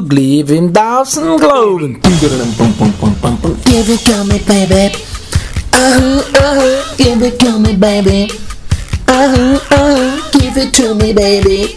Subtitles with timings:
[0.00, 2.02] to live in Dawson Globe.
[2.02, 2.22] Give
[3.88, 4.94] it to me, baby.
[5.72, 6.96] Uh-huh, uh-huh.
[6.96, 8.30] Give it to me, baby.
[9.08, 10.30] Uh-huh, uh-huh.
[10.38, 11.74] Give it to me, baby.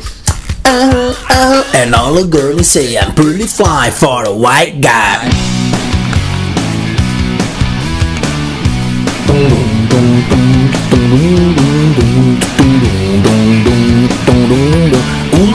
[0.66, 1.64] Uh-huh, uh-huh.
[1.76, 5.30] And all the girls say I'm pretty fly for a white guy.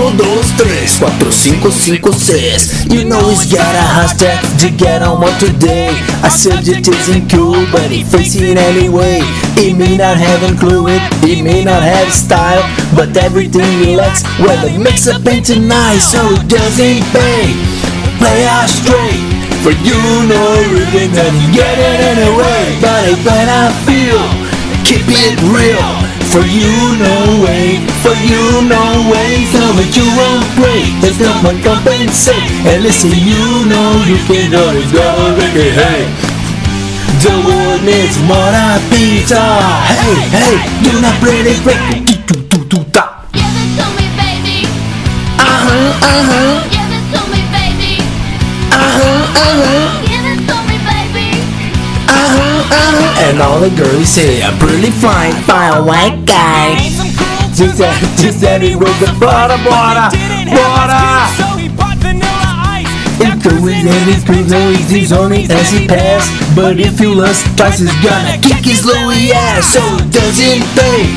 [0.07, 2.87] Uno, dos, tres, cuatro, cinco, cinco, seis.
[2.89, 5.89] You know it's got a hashtag to get on what today.
[6.23, 9.21] I said it isn't cool, but it face it anyway.
[9.57, 12.63] He may not have a clue it, it may not have style,
[12.95, 14.23] but everything relax.
[14.39, 17.51] Well, it mix up into nice, so it doesn't pay.
[18.19, 19.27] Play out straight.
[19.67, 19.99] For you
[20.31, 22.79] know everything you get it anyway.
[22.81, 24.23] But it when I feel,
[24.87, 26.06] keep it real.
[26.37, 29.49] For you no way, for you no way.
[29.57, 30.85] So that you won't break.
[31.01, 32.45] There's no one compensate.
[32.69, 35.09] And listen, you know you can always go
[35.41, 36.05] hey, hey.
[37.25, 38.53] The world needs more
[38.93, 39.41] pizza.
[39.89, 42.05] Hey, hey, do not break it, break it.
[42.05, 43.25] Do, do, do, do, da.
[43.33, 44.69] Give it to me, baby.
[45.41, 48.05] Uh-huh, uh-huh, Give it to me, baby.
[48.77, 50.06] uh-huh, uh-huh,
[52.71, 53.27] uh-huh.
[53.27, 56.79] And all the girls say I'm pretty fine, fine white guy.
[57.57, 60.13] Just that, just that it was the bora bora,
[60.53, 61.57] bora.
[63.17, 66.29] If the wind and it's good, no easy only as he passed.
[66.55, 69.73] But if you lust twice, it's gonna kick his Louis ass.
[69.73, 71.09] So it doesn't pay.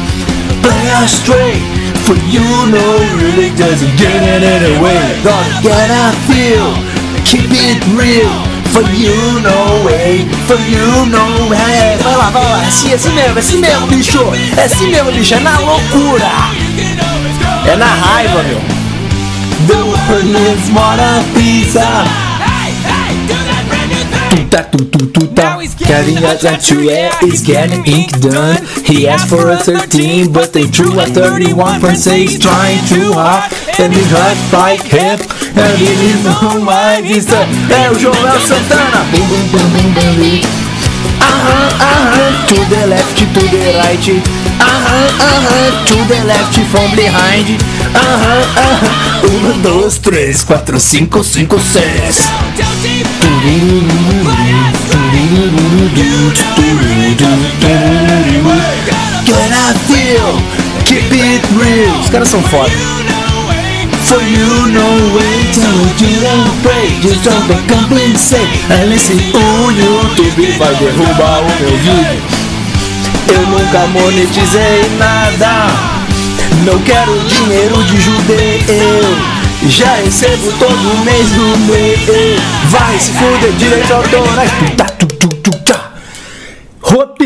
[0.63, 1.59] Play out straight.
[2.07, 4.97] For you know really doesn't get it anyway.
[5.27, 6.71] Gonna get I feel.
[7.27, 8.48] Keep it real.
[8.71, 10.27] For you know way.
[10.47, 11.97] For you know way.
[12.03, 12.63] Vai lá, vai lá.
[12.63, 14.19] É assim, é assim mesmo, é assim mesmo, bicho.
[14.57, 15.33] É assim mesmo, bicho.
[15.33, 16.31] É na loucura.
[17.65, 18.61] É na raiva, meu.
[19.67, 21.85] The world needs more than pizza.
[24.29, 24.88] Tuta tu tu tuta.
[25.99, 26.87] Getting a tattoo
[27.27, 28.63] is getting ink done.
[28.85, 33.51] He asked for a 13, but they drew a 31.6, trying too hard.
[33.77, 35.19] And he hot like hip.
[35.59, 39.03] And he didn't know why É o Joel Santana.
[39.11, 40.69] Bum bum bum bum.
[41.19, 42.47] Aham, aham.
[42.47, 44.07] To the left, to the right.
[44.63, 45.83] Aham, aham.
[45.83, 47.59] To the left from behind.
[47.91, 49.09] Aham, aham.
[49.21, 52.29] Um, dois, três, quatro, cinco, cinco, seis.
[60.85, 61.99] Keep it real.
[61.99, 62.71] Os caras são foda.
[64.05, 65.69] For you no way, tell
[66.01, 68.49] you don't pray, just don't compensate.
[68.71, 72.23] And listen, o YouTube vai derrubar o meu vídeo.
[73.31, 75.67] Eu nunca monetizei nada.
[76.65, 79.17] Não quero dinheiro de judeu.
[79.67, 82.41] Já recebo todo mês do mês.
[82.69, 84.49] Vai se fuder, direito autorais.
[84.75, 84.98] Tá.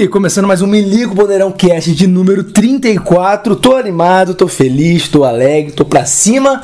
[0.09, 3.55] Começando mais um Milico Poderão Cast de número 34.
[3.55, 6.63] Tô animado, tô feliz, tô alegre, tô pra cima.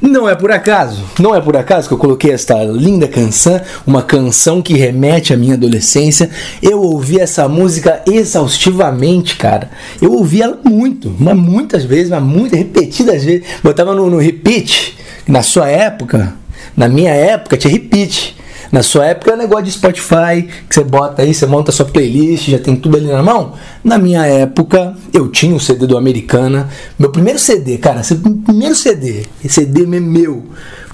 [0.00, 4.02] Não é por acaso, não é por acaso que eu coloquei esta linda canção, uma
[4.02, 6.30] canção que remete à minha adolescência.
[6.62, 9.70] Eu ouvi essa música exaustivamente, cara.
[10.00, 13.46] Eu ouvi ela muito, mas muitas vezes, mas muitas repetidas vezes.
[13.62, 14.96] Botava no, no repeat.
[15.28, 16.34] Na sua época,
[16.74, 18.40] na minha época, tinha repeat.
[18.70, 22.48] Na sua época é negócio de Spotify, que você bota aí, você monta sua playlist,
[22.48, 23.54] já tem tudo ali na mão.
[23.82, 26.68] Na minha época, eu tinha o CD do Americana.
[26.98, 28.02] Meu primeiro CD, cara,
[28.44, 30.44] primeiro CD, CD é meu.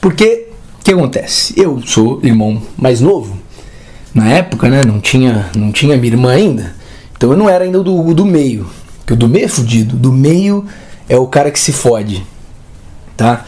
[0.00, 0.48] Porque,
[0.80, 1.52] o que acontece?
[1.56, 3.36] Eu sou irmão mais novo.
[4.14, 6.74] Na época, né, não tinha, não tinha minha irmã ainda.
[7.16, 8.66] Então eu não era ainda do, do meio.
[8.98, 9.96] Porque o do meio é fudido.
[9.96, 10.64] Do meio
[11.08, 12.24] é o cara que se fode.
[13.16, 13.44] Tá?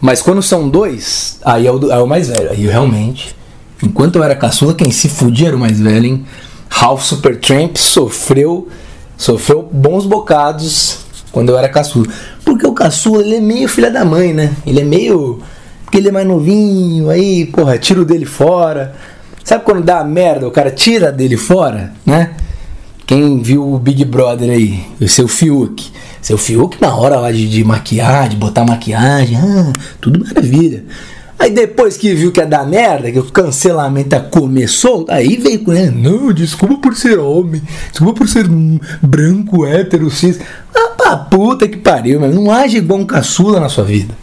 [0.00, 2.50] Mas quando são dois, aí é o, é o mais velho.
[2.50, 3.34] Aí realmente
[3.84, 6.24] Enquanto eu era caçula, quem se fudia era o mais velho, hein?
[6.70, 8.68] Ralph Supertramp sofreu,
[9.16, 11.00] sofreu bons bocados
[11.30, 12.06] quando eu era caçula.
[12.44, 14.52] Porque o caçula, ele é meio filha da mãe, né?
[14.66, 15.40] Ele é meio...
[15.84, 18.94] Porque ele é mais novinho, aí, porra, tira o dele fora.
[19.44, 22.32] Sabe quando dá merda, o cara tira dele fora, né?
[23.06, 25.92] Quem viu o Big Brother aí, o seu Fiuk.
[26.22, 30.84] Seu Fiuk na hora lá de, de maquiar, de botar maquiagem, ah, tudo maravilha.
[31.38, 35.72] Aí depois que viu que ia dar merda, que o cancelamento começou, aí veio com
[35.72, 37.60] ele, não, desculpa por ser homem,
[37.90, 38.46] desculpa por ser
[39.02, 40.38] branco, hétero, cis.
[40.74, 44.14] Ah, pra puta que pariu, mas não age igual um caçula na sua vida.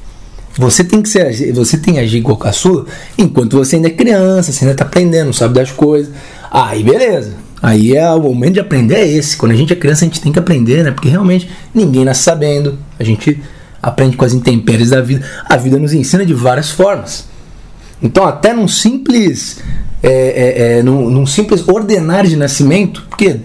[0.58, 2.86] Você tem que ser, você tem que agir igual caçula
[3.18, 6.14] enquanto você ainda é criança, você ainda tá aprendendo, sabe das coisas.
[6.50, 7.34] Aí beleza.
[7.62, 9.38] Aí é o momento de aprender é esse.
[9.38, 10.92] Quando a gente é criança, a gente tem que aprender, né?
[10.92, 12.78] Porque realmente ninguém nasce sabendo.
[13.00, 13.40] A gente
[13.82, 15.26] aprende com as intempéries da vida.
[15.50, 17.26] A vida nos ensina de várias formas.
[18.02, 19.60] Então, até num simples,
[20.02, 23.40] é, é, é, num, num simples ordenar de nascimento, porque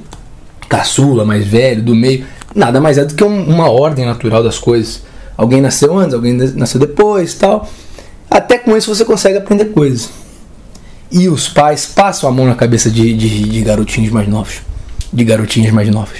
[0.69, 2.25] caçula, mais velho, do meio,
[2.55, 5.03] nada mais é do que um- uma ordem natural das coisas.
[5.37, 7.69] Alguém nasceu antes, alguém nasceu depois, tal.
[8.31, 10.11] Até com isso você consegue aprender coisas.
[11.12, 14.61] E os pais passam a mão na cabeça de, de, de garotinhos mais novos,
[15.12, 16.19] de garotinhas mais novas.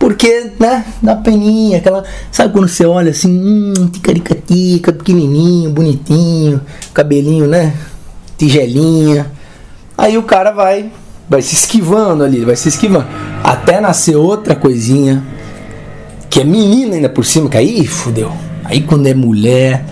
[0.00, 2.02] Porque, né, dá peninha, aquela.
[2.32, 6.58] Sabe quando você olha assim, hum, ticaricatica, pequenininho, bonitinho,
[6.94, 7.74] cabelinho, né?
[8.38, 9.30] Tigelinha.
[9.98, 10.90] Aí o cara vai,
[11.28, 13.06] vai se esquivando ali, vai se esquivando.
[13.44, 15.22] Até nascer outra coisinha,
[16.30, 18.32] que é menina ainda por cima, que aí fudeu.
[18.64, 19.84] Aí quando é mulher.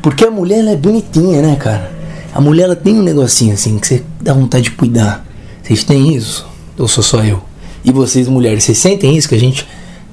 [0.00, 1.90] Porque a mulher ela é bonitinha, né, cara?
[2.32, 5.26] A mulher ela tem um negocinho assim que você dá vontade de cuidar.
[5.60, 6.46] Vocês têm isso?
[6.78, 7.49] Ou sou só eu?
[7.84, 9.28] E vocês, mulheres, vocês sentem isso?
[9.28, 9.66] Que a gente,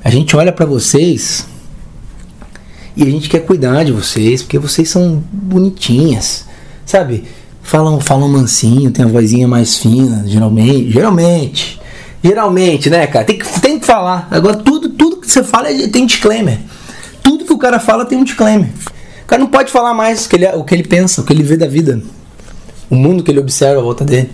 [0.04, 1.46] a gente olha pra vocês
[2.96, 6.46] e a gente quer cuidar de vocês, porque vocês são bonitinhas,
[6.86, 7.26] sabe?
[7.62, 11.80] Falam, falam mansinho, tem a vozinha mais fina, geralmente, geralmente,
[12.24, 13.26] geralmente, né, cara?
[13.26, 14.28] Tem que, tem que falar.
[14.32, 16.60] Agora tudo, tudo que você fala é- tem disclaimer.
[17.22, 18.70] Tudo que o cara fala tem um disclaimer.
[19.24, 21.34] O cara não pode falar mais o que ele, o que ele pensa, o que
[21.34, 22.02] ele vê da vida,
[22.90, 24.32] o mundo que ele observa à volta dele.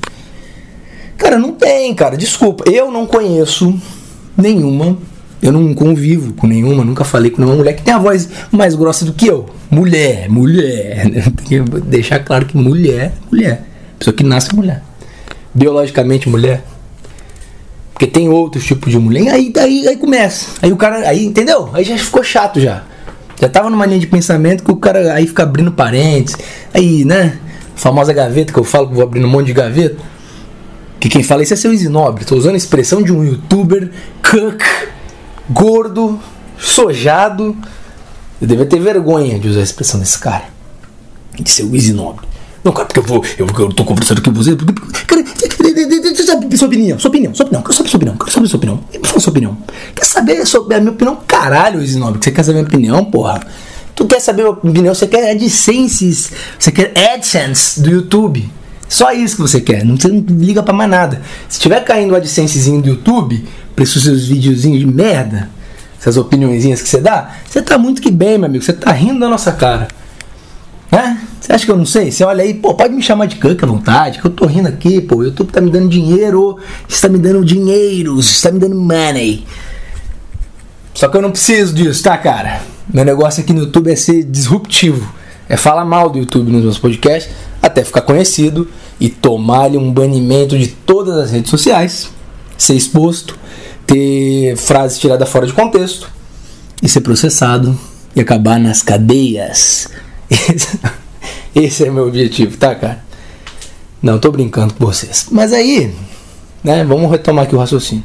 [1.17, 2.17] Cara, não tem, cara.
[2.17, 2.63] Desculpa.
[2.69, 3.79] Eu não conheço
[4.37, 4.97] nenhuma.
[5.41, 6.83] Eu não convivo com nenhuma.
[6.83, 9.45] Nunca falei com nenhuma mulher que tem a voz mais grossa do que eu.
[9.69, 11.03] Mulher, mulher.
[11.35, 13.63] Tem que deixar claro que mulher, mulher.
[13.99, 14.83] Pessoa que nasce mulher.
[15.53, 16.63] Biologicamente mulher.
[17.93, 19.31] Porque tem outros tipos de mulher.
[19.31, 20.47] Aí, aí, aí começa.
[20.61, 21.07] Aí o cara.
[21.07, 21.69] Aí, entendeu?
[21.73, 22.83] Aí já ficou chato já.
[23.39, 26.37] Já tava numa linha de pensamento que o cara aí fica abrindo parênteses.
[26.73, 27.37] Aí, né?
[27.75, 29.97] Famosa gaveta que eu falo que vou abrindo um monte de gaveta.
[31.03, 32.23] Que quem fala isso é seu Isinobre.
[32.23, 33.91] Tô usando a expressão de um youtuber
[34.21, 34.63] cuck,
[35.49, 36.17] gordo,
[36.57, 37.57] sojado.
[38.39, 40.45] Eu devia ter vergonha de usar a expressão desse cara.
[41.37, 42.25] De seu Isinobre.
[42.63, 43.21] Não, cara, porque eu vou.
[43.37, 44.55] Eu, eu tô conversando com você.
[44.55, 45.23] Cara,
[46.55, 48.79] sua opinião, sua opinião, sua opinião, quero saber sua opinião, quero saber sua opinião.
[49.19, 49.57] Sua opinião.
[49.93, 51.19] Quer saber sobre a minha opinião?
[51.27, 53.45] Caralho, Isinobre, você quer saber a minha opinião, porra?
[53.93, 54.95] Tu quer saber a minha opinião?
[54.95, 58.49] Você quer AdSense, você quer AdSense do YouTube.
[58.87, 61.21] Só isso que você quer, não, você não liga pra mais nada.
[61.49, 63.43] Se tiver caindo o AdSensezinho do YouTube,
[63.75, 65.49] pra esses seus videozinhos de merda,
[65.99, 69.19] essas opiniõezinhas que você dá, você tá muito que bem, meu amigo, você tá rindo
[69.19, 69.87] da nossa cara.
[70.91, 71.19] Né?
[71.39, 72.11] Você acha que eu não sei?
[72.11, 74.67] Você olha aí, pô, pode me chamar de canca à vontade, que eu tô rindo
[74.67, 75.17] aqui, pô.
[75.17, 79.43] O YouTube tá me dando dinheiro, está me dando dinheiro, está me dando money.
[80.93, 82.61] Só que eu não preciso disso, tá, cara?
[82.93, 85.11] Meu negócio aqui no YouTube é ser disruptivo.
[85.49, 87.33] É falar mal do YouTube nos meus podcasts,
[87.63, 88.67] até ficar conhecido
[88.99, 92.09] e tomar-lhe um banimento de todas as redes sociais,
[92.57, 93.39] ser exposto,
[93.87, 96.11] ter frases tiradas fora de contexto
[96.81, 97.79] e ser processado
[98.13, 99.87] e acabar nas cadeias.
[101.55, 103.01] Esse, é meu objetivo, tá, cara?
[104.01, 105.27] Não, tô brincando com vocês.
[105.31, 105.95] Mas aí,
[106.61, 108.03] né, vamos retomar aqui o raciocínio.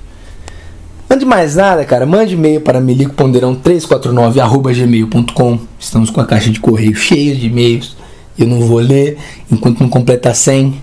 [1.10, 6.94] Antes de mais nada, cara, mande e-mail para milicoponderão349.gmail.com Estamos com a caixa de correio
[6.94, 7.97] cheia de e-mails.
[8.38, 9.18] Eu não vou ler
[9.50, 10.80] enquanto não completar 100,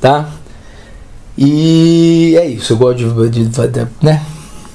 [0.00, 0.28] tá?
[1.36, 2.98] E é isso, eu gosto
[3.30, 3.30] de.
[3.30, 4.22] de- de- né?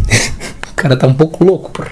[0.71, 1.91] o cara tá um pouco louco, porra.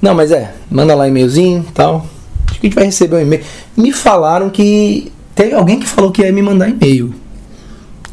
[0.00, 2.04] Não, mas é, manda lá e-mailzinho tal.
[2.50, 3.42] Acho que a gente vai receber um e-mail.
[3.76, 5.12] Me falaram que.
[5.34, 7.14] Teve alguém que falou que ia me mandar e-mail.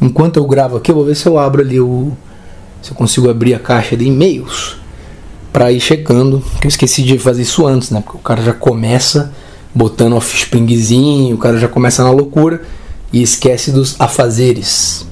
[0.00, 2.12] Enquanto eu gravo aqui, eu vou ver se eu abro ali o.
[2.80, 4.76] Se eu consigo abrir a caixa de e-mails.
[5.52, 6.42] Pra ir checando.
[6.60, 8.00] Que eu esqueci de fazer isso antes, né?
[8.00, 9.32] Porque o cara já começa
[9.74, 12.62] botando offspringzinho, o cara já começa na loucura
[13.12, 15.06] e esquece dos afazeres.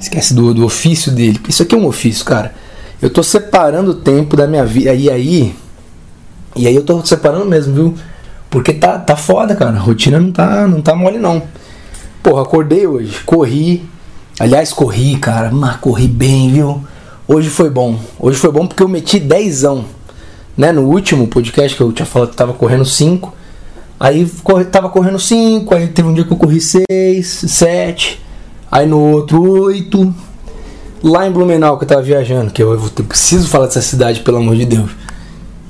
[0.00, 1.40] Esquece do, do ofício dele.
[1.48, 2.54] Isso aqui é um ofício, cara.
[3.00, 4.94] Eu tô separando o tempo da minha vida.
[4.94, 5.54] E aí.
[6.54, 7.94] E aí eu tô separando mesmo, viu?
[8.48, 9.76] Porque tá, tá foda, cara.
[9.76, 11.42] A rotina não tá, não tá mole, não.
[12.22, 13.84] Porra, acordei hoje, corri.
[14.38, 15.50] Aliás, corri, cara.
[15.50, 16.82] Mas corri bem, viu?
[17.28, 17.98] Hoje foi bom.
[18.18, 19.84] Hoje foi bom porque eu meti dezão.
[20.56, 20.72] Né?
[20.72, 23.35] No último podcast que eu tinha falado que tava correndo 5.
[23.98, 24.28] Aí
[24.70, 25.74] tava correndo 5.
[25.74, 26.84] Aí teve um dia que eu corri 6,
[27.26, 28.22] 7.
[28.70, 30.14] Aí no outro 8.
[31.02, 32.50] Lá em Blumenau que eu tava viajando.
[32.50, 34.90] Que eu, eu preciso falar dessa cidade, pelo amor de Deus.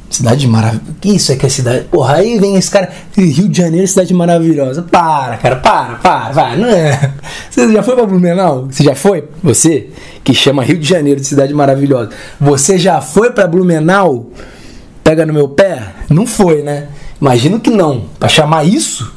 [0.08, 0.94] Cidade maravilhosa.
[1.00, 1.84] Que isso é que é cidade?
[1.90, 2.90] Porra, aí vem esse cara.
[3.16, 4.82] Rio de Janeiro, cidade maravilhosa.
[4.82, 6.56] Para, cara, para, para, vai.
[6.56, 7.12] Não é.
[7.50, 8.68] Você já foi pra Blumenau?
[8.70, 9.24] Você já foi?
[9.42, 9.90] Você,
[10.22, 12.10] que chama Rio de Janeiro de cidade maravilhosa.
[12.40, 14.30] Você já foi pra Blumenau?
[15.02, 15.82] Pega no meu pé?
[16.08, 16.88] Não foi, né?
[17.20, 18.04] Imagino que não.
[18.18, 19.12] Pra chamar isso?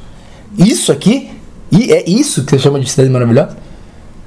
[0.58, 1.30] Isso aqui?
[1.72, 3.58] E é isso que você chama de cidade maravilhosa?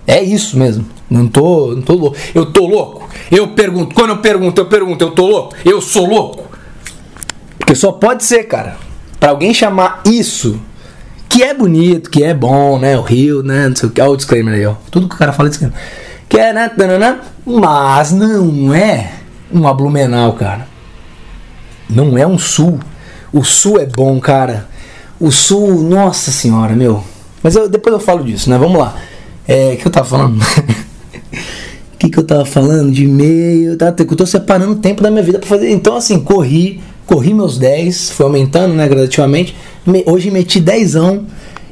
[0.07, 0.87] É isso mesmo.
[1.11, 2.17] Não tô, não tô louco.
[2.35, 3.09] Eu tô louco.
[3.31, 5.55] Eu pergunto, quando eu pergunto, eu pergunto, eu tô louco?
[5.65, 6.51] Eu sou louco?
[7.59, 8.77] Porque só pode ser, cara.
[9.21, 10.61] Pra alguém chamar isso,
[11.29, 12.97] que é bonito, que é bom, né?
[12.99, 13.69] O Rio, né?
[13.69, 14.01] Não sei o que.
[14.01, 14.75] Olha o disclaimer aí, ó.
[14.91, 15.79] Tudo que o cara fala é disclaimer.
[16.29, 16.71] Que é, né?
[17.45, 19.13] Mas não é
[19.51, 20.67] uma Blumenau, cara.
[21.89, 22.81] Não é um sul.
[23.33, 24.69] O sul é bom, cara.
[25.19, 27.03] O sul, nossa senhora, meu.
[27.43, 28.59] Mas eu- depois eu falo disso, né?
[28.59, 28.97] Vamos lá.
[29.47, 30.39] É, que eu tava falando?
[31.99, 32.91] Que, que eu tava falando?
[32.91, 33.95] De e-mail, tá?
[33.97, 35.71] Eu tô separando o tempo da minha vida pra fazer.
[35.71, 39.55] Então, assim, corri, corri meus 10, foi aumentando, né, gradativamente.
[39.87, 40.95] Me- hoje meti 10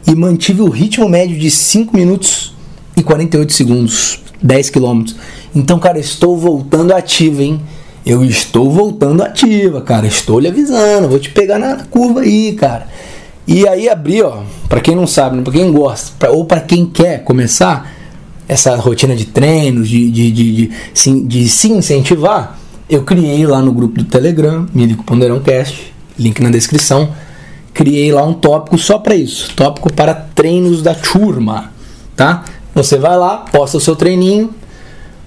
[0.06, 2.54] e mantive o ritmo médio de 5 minutos
[2.96, 5.16] e 48 segundos, 10 quilômetros.
[5.52, 7.60] Então, cara, estou voltando ativo, hein?
[8.04, 10.06] Eu estou voltando ativa, cara.
[10.06, 12.86] Estou lhe avisando, vou te pegar na curva aí, cara.
[13.46, 16.60] E aí abri, ó, pra quem não sabe, né, pra quem gosta, pra- ou pra
[16.60, 17.90] quem quer começar
[18.46, 23.72] essa rotina de treinos, de, de, de, de, de se incentivar, eu criei lá no
[23.72, 27.10] grupo do Telegram, Milico Ponderão Cast, link na descrição.
[27.72, 31.72] Criei lá um tópico só para isso, tópico para treinos da turma,
[32.16, 32.44] tá?
[32.74, 34.50] Você vai lá, posta o seu treininho,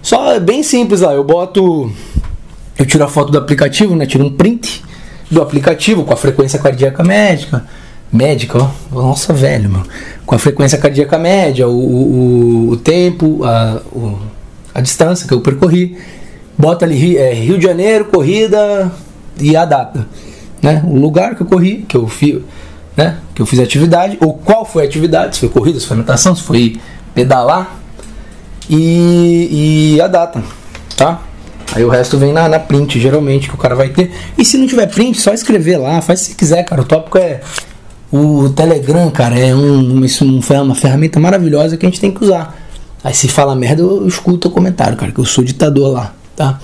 [0.02, 1.92] só é bem simples lá, eu boto
[2.78, 4.06] eu tiro a foto do aplicativo, né?
[4.06, 4.84] Tiro um print
[5.30, 7.66] do aplicativo com a frequência cardíaca médica.
[8.12, 8.70] Médica, ó.
[8.92, 9.84] Nossa, velho, meu.
[10.26, 14.20] Com a frequência cardíaca média, o, o, o tempo, a, o-
[14.74, 15.98] a distância que eu percorri.
[16.58, 18.92] Bota ali Rio, é, Rio de Janeiro, corrida
[19.40, 20.08] e a data.
[20.62, 20.84] Né?
[20.88, 22.40] O lugar que eu corri, que eu fiz,
[22.96, 23.18] né?
[23.34, 26.36] Que eu fiz atividade, ou qual foi a atividade, se foi corrida, se foi natação,
[26.36, 26.80] se foi
[27.16, 27.76] pedalar
[28.70, 30.44] e, e a data,
[30.96, 31.20] tá?
[31.76, 34.12] Aí o resto vem na, na print, geralmente, que o cara vai ter.
[34.38, 36.82] E se não tiver print, só escrever lá, faz se quiser, cara.
[36.82, 37.42] O tópico é.
[38.12, 42.56] O Telegram, cara, é um, um- uma ferramenta maravilhosa que a gente tem que usar.
[43.04, 46.60] Aí se fala merda, eu escuto o comentário, cara, que eu sou ditador lá, tá?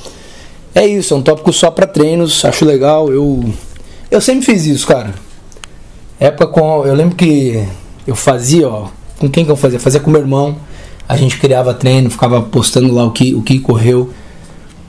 [0.75, 3.11] É isso, é um tópico só pra treinos, acho legal.
[3.11, 3.43] Eu,
[4.11, 5.13] eu sempre fiz isso, cara.
[6.19, 6.85] Época com.
[6.85, 7.63] Eu lembro que
[8.05, 8.87] eu fazia, ó.
[9.17, 9.79] Com quem que eu fazia?
[9.79, 10.55] Fazia com meu irmão.
[11.07, 14.11] A gente criava treino, ficava postando lá o que, o que correu.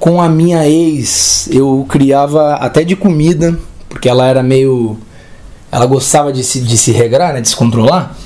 [0.00, 3.56] Com a minha ex, eu criava até de comida,
[3.88, 4.96] porque ela era meio.
[5.70, 7.40] Ela gostava de se, de se regrar, né?
[7.40, 8.16] De se controlar.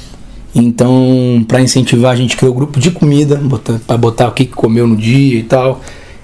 [0.54, 3.40] Então, pra incentivar, a gente criou grupo de comida,
[3.86, 5.80] pra botar o que comeu no dia e tal.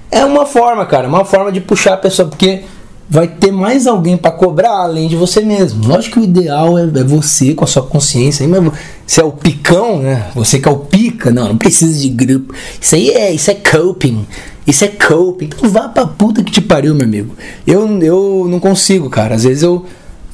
[0.09, 2.63] É uma forma, cara, uma forma de puxar a pessoa, porque
[3.11, 5.87] vai ter mais alguém pra cobrar além de você mesmo.
[5.87, 8.47] Lógico que o ideal é, é você com a sua consciência.
[8.47, 8.73] Mas
[9.05, 10.31] você é o picão, né?
[10.37, 12.55] Você que é o pica, não, não precisa de grupo.
[12.81, 14.25] Isso aí é, isso é coping.
[14.65, 15.47] Isso é coping.
[15.47, 17.35] Então vá pra puta que te pariu, meu amigo.
[17.67, 19.35] Eu, eu não consigo, cara.
[19.35, 19.85] Às vezes eu.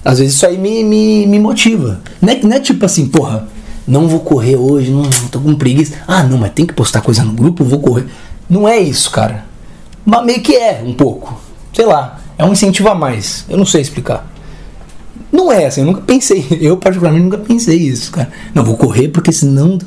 [0.04, 2.00] Às vezes isso aí me, me, me motiva.
[2.20, 3.48] Não é, não é tipo assim, porra,
[3.88, 5.02] não vou correr hoje, não,
[5.32, 5.94] tô com preguiça.
[6.06, 8.06] Ah, não, mas tem que postar coisa no grupo, vou correr.
[8.48, 9.44] Não é isso, cara.
[10.04, 11.40] Mas meio que é, um pouco.
[11.72, 13.44] Sei lá, é um incentivo a mais.
[13.48, 14.30] Eu não sei explicar.
[15.32, 16.46] Não é assim, eu nunca pensei.
[16.60, 18.30] Eu, particularmente, nunca pensei isso, cara.
[18.54, 19.78] Não, vou correr porque senão.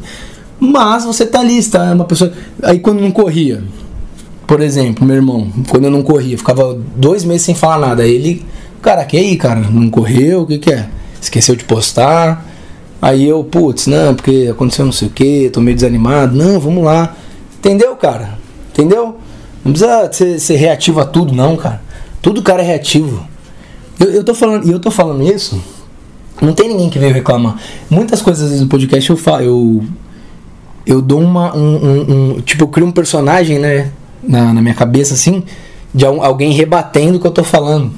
[0.60, 2.32] Mas você tá ali, você tá uma pessoa.
[2.62, 3.63] Aí quando não corria,
[4.46, 8.03] por exemplo, meu irmão, quando eu não corria, ficava dois meses sem falar nada.
[8.03, 8.46] Aí ele,
[8.82, 9.60] cara, que aí, cara?
[9.60, 10.41] Não correu?
[10.41, 10.89] O que, que é?
[11.22, 12.46] Esqueceu de postar.
[13.01, 16.36] Aí eu, putz, não, porque aconteceu não sei o que, tô meio desanimado.
[16.36, 17.15] Não, vamos lá.
[17.58, 18.38] Entendeu, cara?
[18.72, 19.18] Entendeu?
[19.63, 21.82] Não precisa ser, ser reativo a tudo, não, cara.
[22.22, 23.26] Tudo cara é reativo.
[24.00, 25.62] Eu, eu tô falando, eu tô falando isso,
[26.42, 27.58] não tem ninguém que veio reclamar.
[27.90, 29.84] Muitas coisas às vezes no podcast eu falo, eu,
[30.86, 31.56] eu dou uma.
[31.56, 33.92] Um, um- um- tipo, eu crio um personagem, né?
[34.22, 35.44] Na, na minha cabeça, assim,
[35.94, 37.92] de al- alguém rebatendo o que eu tô falando.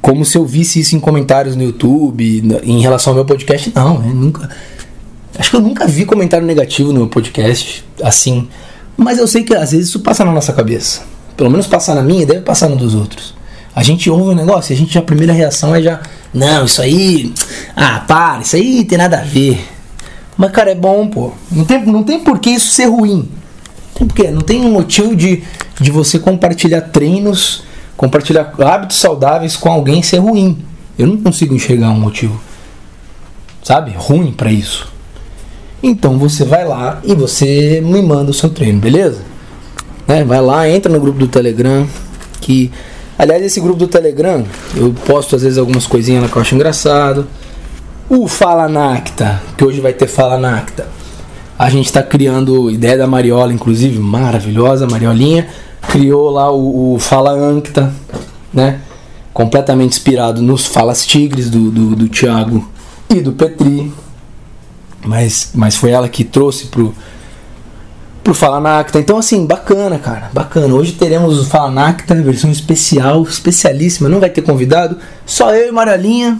[0.00, 3.72] Como se eu visse isso em comentários no YouTube, em relação ao meu podcast.
[3.74, 4.48] Não, eu nunca.
[5.38, 8.48] Acho que eu nunca vi comentário negativo no meu podcast, assim.
[8.96, 11.02] Mas eu sei que às vezes isso passa na nossa cabeça.
[11.38, 13.32] Pelo menos passar na minha, deve passar no dos outros.
[13.72, 16.00] A gente ouve um negócio e a gente já a primeira reação é já.
[16.34, 17.32] Não, isso aí.
[17.76, 19.64] Ah, para, isso aí tem nada a ver.
[20.36, 21.32] Mas, cara, é bom, pô.
[21.48, 23.28] Não tem, não tem por que isso ser ruim.
[23.94, 24.32] Tem por quê?
[24.32, 25.44] Não tem um motivo de,
[25.80, 27.62] de você compartilhar treinos,
[27.96, 30.58] compartilhar hábitos saudáveis com alguém ser ruim.
[30.98, 32.40] Eu não consigo enxergar um motivo,
[33.62, 34.92] sabe, ruim pra isso.
[35.80, 39.22] Então você vai lá e você me manda o seu treino, beleza?
[40.08, 40.24] Né?
[40.24, 41.86] Vai lá, entra no grupo do Telegram.
[42.40, 42.72] Que,
[43.18, 44.42] aliás, esse grupo do Telegram
[44.74, 47.26] eu posto às vezes algumas coisinhas lá que eu acho engraçado.
[48.08, 50.88] O Fala Nacta, que hoje vai ter Fala Nacta.
[51.58, 55.46] A gente está criando ideia da Mariola, inclusive, maravilhosa, Mariolinha.
[55.90, 57.92] Criou lá o, o Fala Ancta,
[58.52, 58.80] né?
[59.34, 62.66] Completamente inspirado nos Falas Tigres do, do, do Thiago
[63.10, 63.92] e do Petri.
[65.04, 66.94] Mas, mas foi ela que trouxe pro,
[68.28, 68.98] pro Fala Nacta.
[68.98, 70.74] Então, assim, bacana, cara, bacana.
[70.74, 74.06] Hoje teremos o Fala Nacta, versão especial, especialíssima.
[74.06, 76.38] Não vai ter convidado, só eu e Maralinha.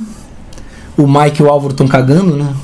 [0.99, 2.54] O Mike e o Álvaro estão cagando, né?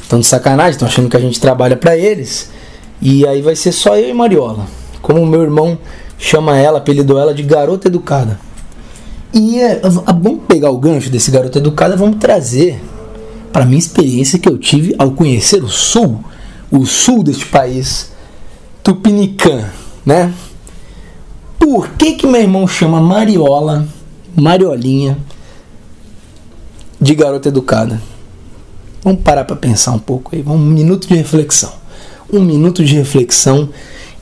[0.00, 2.50] Estão de sacanagem, estão achando que a gente trabalha para eles.
[3.02, 4.64] E aí vai ser só eu e Mariola.
[5.02, 5.76] Como o meu irmão
[6.16, 8.38] chama ela, apelidou ela de garota educada.
[9.34, 12.80] E é, vamos pegar o gancho desse garoto educada, vamos trazer
[13.52, 16.22] para minha experiência que eu tive ao conhecer o sul,
[16.70, 18.10] o sul deste país,
[18.82, 19.70] Tupiniquã,
[20.04, 20.32] né?
[21.58, 23.86] Por que que meu irmão chama Mariola,
[24.34, 25.18] Mariolinha,
[27.00, 28.00] de garota educada?
[29.02, 31.72] Vamos parar para pensar um pouco aí, vamos um minuto de reflexão.
[32.32, 33.68] Um minuto de reflexão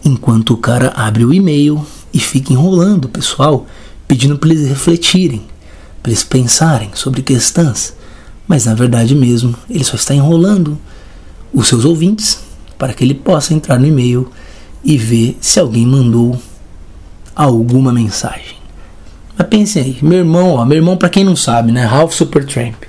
[0.04, 3.66] enquanto o cara abre o e-mail e fica enrolando o pessoal,
[4.06, 5.42] pedindo para eles refletirem,
[6.02, 7.94] para eles pensarem sobre questões.
[8.46, 10.78] Mas na verdade mesmo, ele só está enrolando
[11.52, 12.38] os seus ouvintes
[12.78, 14.30] para que ele possa entrar no e-mail
[14.88, 16.40] e ver se alguém mandou
[17.36, 18.56] alguma mensagem.
[19.36, 22.84] Mas pensem aí, meu irmão, ó, meu irmão para quem não sabe, né, Ralph Supertramp,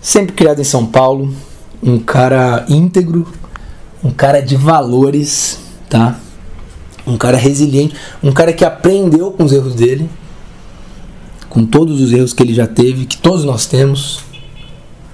[0.00, 1.34] sempre criado em São Paulo,
[1.82, 3.26] um cara íntegro,
[4.04, 6.16] um cara de valores, tá?
[7.04, 10.08] Um cara resiliente, um cara que aprendeu com os erros dele,
[11.48, 14.20] com todos os erros que ele já teve, que todos nós temos.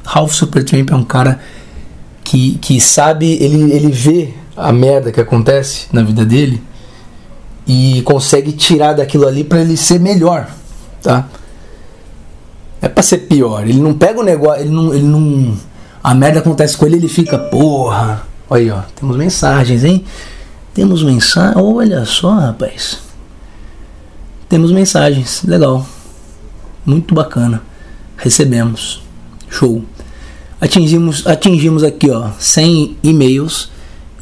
[0.05, 1.41] Ralph Supertramp é um cara
[2.23, 6.63] que, que sabe, ele, ele vê a merda que acontece na vida dele
[7.67, 10.49] e consegue tirar daquilo ali para ele ser melhor,
[11.03, 11.29] tá?
[12.81, 13.67] É para ser pior.
[13.67, 15.57] Ele não pega o negócio, ele não, ele não
[16.07, 18.23] a merda acontece com ele, ele fica, porra.
[18.49, 20.05] Olha aí, ó, temos mensagens, hein?
[20.73, 21.61] Temos mensagem.
[21.61, 23.01] Olha só, rapaz.
[24.49, 25.43] Temos mensagens.
[25.43, 25.85] Legal.
[26.85, 27.61] Muito bacana.
[28.17, 29.03] Recebemos.
[29.51, 29.85] Show.
[30.61, 33.73] Atingimos, atingimos aqui, ó, 100 e-mails.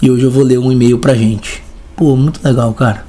[0.04, 1.64] E hoje eu vou ler um e-mail pra gente.
[1.96, 3.06] Pô, muito legal, cara.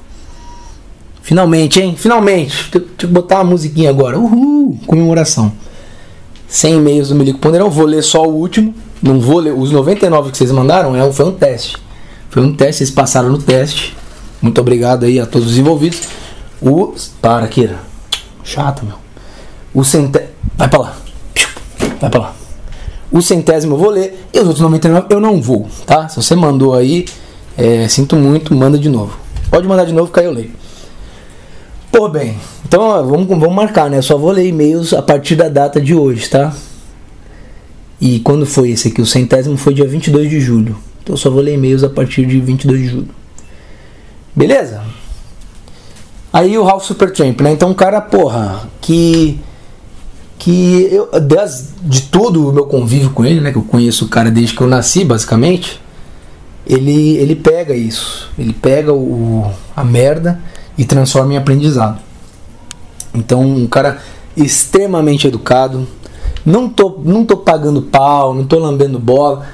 [1.21, 1.93] Finalmente, hein?
[1.97, 2.71] Finalmente.
[2.71, 4.17] Deixa eu botar uma musiquinha agora.
[4.17, 4.79] Uhul!
[4.87, 5.51] Comemoração.
[6.47, 7.69] 100 e-mails do Milico Ponderão.
[7.69, 8.73] Vou ler só o último.
[9.03, 9.51] Não vou ler.
[9.51, 11.75] Os 99 que vocês mandaram é, foi um teste.
[12.29, 13.93] Foi um teste, vocês passaram no teste.
[14.41, 15.99] Muito obrigado aí a todos os envolvidos.
[16.61, 16.93] O.
[17.21, 17.77] Para, Kira.
[18.41, 18.95] Chato, meu.
[19.73, 20.29] O centésimo.
[20.57, 20.97] Vai pra lá.
[21.99, 22.44] Vai pra lá.
[23.15, 24.27] O centésimo eu vou ler.
[24.33, 26.09] E os outros 99 eu não vou, tá?
[26.09, 27.05] Se você mandou aí,
[27.57, 29.17] é, sinto muito, manda de novo.
[29.49, 30.51] Pode mandar de novo que aí eu leio.
[31.89, 32.35] Pô, bem.
[32.67, 33.99] Então ó, vamos, vamos marcar, né?
[33.99, 36.53] Eu só vou ler e-mails a partir da data de hoje, tá?
[38.01, 39.01] E quando foi esse aqui?
[39.01, 40.75] O centésimo foi dia 22 de julho.
[41.01, 43.09] Então eu só vou ler e-mails a partir de 22 de julho.
[44.35, 44.83] Beleza?
[46.33, 47.53] Aí o Ralph Supertramp, né?
[47.53, 49.39] Então um cara, porra, que
[50.37, 54.07] que eu das, de todo o meu convívio com ele, né, que eu conheço o
[54.07, 55.81] cara desde que eu nasci, basicamente,
[56.67, 60.39] ele ele pega isso, ele pega o a merda
[60.77, 61.99] e transforma em aprendizado.
[63.13, 63.99] Então, um cara
[64.35, 65.87] extremamente educado,
[66.45, 69.45] não tô não tô pagando pau, não tô lambendo bola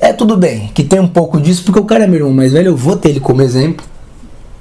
[0.00, 2.52] é tudo bem, que tem um pouco disso, porque o cara é meu irmão mais
[2.52, 3.84] velho, eu vou ter ele como exemplo.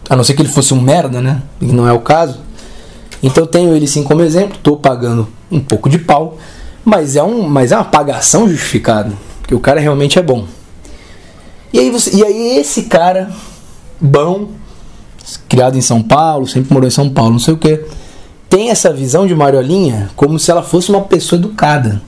[0.10, 1.44] A não ser que ele fosse um merda, né?
[1.62, 2.40] E não é o caso.
[3.22, 6.38] Então eu tenho ele sim como exemplo, tô pagando um pouco de pau,
[6.86, 10.46] mas é, um, mas é uma pagação justificada, porque o cara realmente é bom.
[11.74, 13.30] E aí, você, e aí esse cara,
[14.00, 14.50] bom,
[15.50, 17.84] criado em São Paulo, sempre morou em São Paulo, não sei o que,
[18.50, 22.02] tem essa visão de Mariolinha como se ela fosse uma pessoa educada.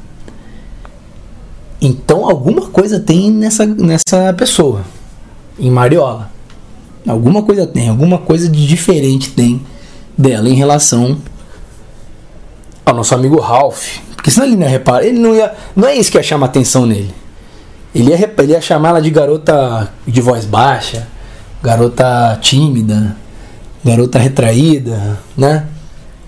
[1.82, 4.84] Então alguma coisa tem nessa, nessa pessoa,
[5.58, 6.32] em Mariola.
[7.08, 9.62] Alguma coisa tem, alguma coisa de diferente tem
[10.20, 11.18] dela em relação
[12.86, 14.00] ao nosso amigo Ralph.
[14.16, 15.54] Porque senão ele não ia reparar, ele não ia.
[15.74, 17.16] Não é isso que ia chamar atenção nele.
[17.96, 21.08] Ele ia, ele ia chamar ela de garota de voz baixa,
[21.64, 23.16] garota tímida,
[23.84, 25.66] garota retraída, né?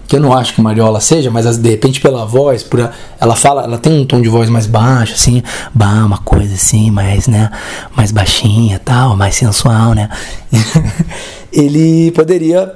[0.07, 3.63] que eu não acho que Mariola seja, mas de repente pela voz, por ela fala,
[3.63, 5.41] ela tem um tom de voz mais baixo, assim,
[5.73, 7.49] bah, uma coisa assim, mais, né,
[7.95, 10.09] mais baixinha, tal, mais sensual, né?
[11.53, 12.75] ele poderia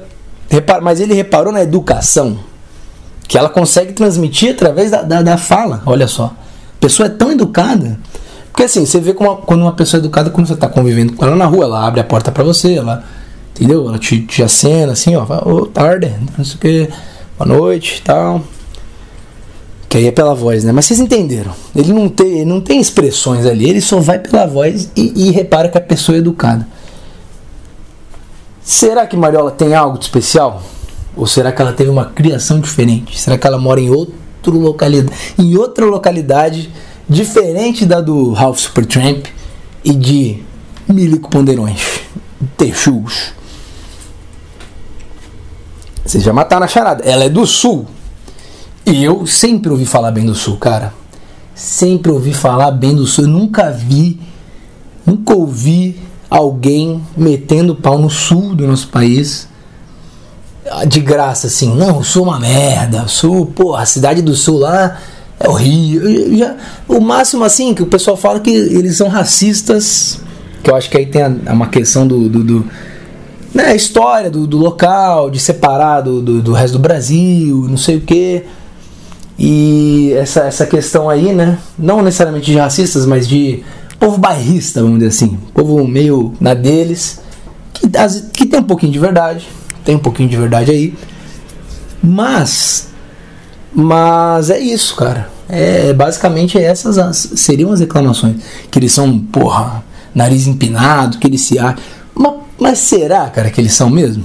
[0.81, 2.37] mas ele reparou na educação
[3.27, 5.81] que ela consegue transmitir através da, da, da fala.
[5.85, 7.99] Olha só, a pessoa é tão educada.
[8.51, 11.25] Porque assim, você vê como quando uma pessoa é educada, quando você está convivendo com
[11.25, 13.03] ela na rua, ela abre a porta para você, ela,
[13.53, 13.87] entendeu?
[13.87, 16.89] Ela te, te acena assim, ó, ô, oh, tarde, não sei o que
[17.37, 18.41] boa noite tal.
[19.89, 20.71] Que aí é pela voz, né?
[20.71, 21.51] Mas vocês entenderam.
[21.75, 25.31] Ele não tem, ele não tem expressões ali, ele só vai pela voz e, e
[25.31, 26.65] repara que a pessoa é educada.
[28.65, 30.63] Será que Mariola tem algo de especial?
[31.15, 33.21] Ou será que ela teve uma criação diferente?
[33.21, 36.73] Será que ela mora em outro localidade, em outra localidade
[37.07, 39.27] diferente da do Ralph Supertramp
[39.83, 40.43] e de
[40.87, 42.01] Milico Ponderões?
[42.57, 43.33] Texus.
[46.03, 47.03] Vocês já mataram a charada.
[47.03, 47.85] Ela é do sul.
[48.83, 50.91] E eu sempre ouvi falar bem do sul, cara.
[51.53, 53.25] Sempre ouvi falar bem do sul.
[53.25, 54.19] Eu nunca vi,
[55.05, 55.99] nunca ouvi
[56.37, 59.47] alguém metendo pau no sul do nosso país.
[60.87, 61.73] De graça, assim.
[61.75, 63.03] Não, o sul é uma merda.
[63.03, 64.97] O sul, pô, a cidade do sul lá
[65.39, 66.09] é horrível.
[66.09, 66.55] Eu já-
[66.87, 70.19] o máximo, assim, que o pessoal fala que eles são racistas.
[70.63, 72.27] Que eu acho que aí tem a- uma questão do.
[72.27, 72.65] do, do
[73.53, 77.77] né, a história do, do local, de separar do, do, do resto do Brasil, não
[77.77, 78.43] sei o que.
[79.37, 81.57] E essa, essa questão aí, né?
[81.77, 83.63] Não necessariamente de racistas, mas de
[83.99, 85.37] povo bairrista, vamos dizer assim.
[85.53, 87.19] Povo meio na deles.
[87.73, 87.87] Que,
[88.33, 89.47] que tem um pouquinho de verdade.
[89.83, 90.93] Tem um pouquinho de verdade aí.
[92.01, 92.87] Mas.
[93.73, 95.29] Mas é isso, cara.
[95.49, 98.37] É basicamente essas as- seriam as reclamações.
[98.71, 101.77] Que eles são, porra, nariz empinado, que eles se acham.
[102.13, 104.23] Mas, mas será, cara, que eles são mesmo?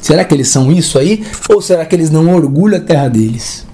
[0.00, 1.24] Será que eles são isso aí?
[1.48, 3.66] Ou será que eles não orgulham a terra deles?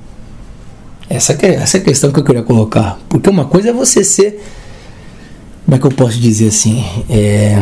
[1.09, 2.99] Essa, é, essa é a questão que eu queria colocar.
[3.09, 4.45] Porque uma coisa é você ser.
[5.67, 6.85] Como é que eu posso dizer assim?
[7.11, 7.61] É.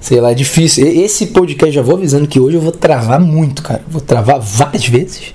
[0.00, 0.86] Sei lá, é difícil.
[0.86, 3.84] Esse podcast já vou avisando que hoje eu vou travar muito, cara.
[3.86, 5.34] Vou travar várias vezes.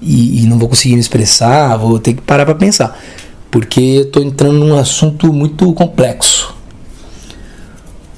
[0.00, 2.98] E, e não vou conseguir me expressar, vou ter que parar pra pensar.
[3.50, 6.56] Porque eu tô entrando num assunto muito complexo.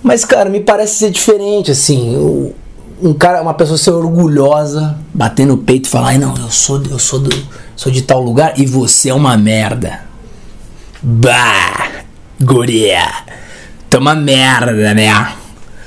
[0.05, 2.55] Mas, cara, me parece ser diferente, assim.
[3.03, 6.81] Um cara, uma pessoa ser orgulhosa, bater no peito e falar, ai não, eu sou,
[6.89, 7.31] eu sou do.
[7.75, 10.10] sou de tal lugar e você é uma merda.
[11.03, 12.05] Bah!
[12.41, 13.09] Guria!
[13.89, 15.33] Tu é uma merda, né?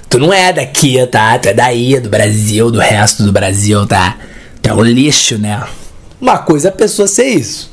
[0.10, 1.38] Tu não é daqui, tá?
[1.38, 4.17] Tu é daí, do Brasil, do resto do Brasil, tá?
[4.62, 5.63] Tu é um lixo, né?
[6.19, 7.71] Uma coisa é a pessoa ser isso.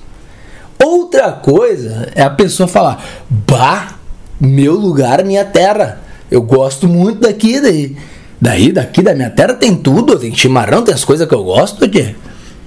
[0.83, 3.94] Outra coisa é a pessoa falar: Bah,
[4.40, 6.00] meu lugar, minha terra.
[6.31, 7.96] Eu gosto muito daqui, daí.
[8.40, 10.18] Daí, daqui da minha terra tem tudo.
[10.18, 12.14] Tem chimarrão, tem as coisas que eu gosto, tchê.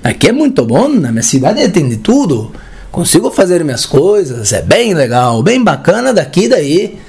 [0.03, 2.51] Aqui é muito bom, na minha cidade tem de tudo.
[2.93, 6.99] Consigo fazer minhas coisas, é bem legal, bem bacana daqui daí.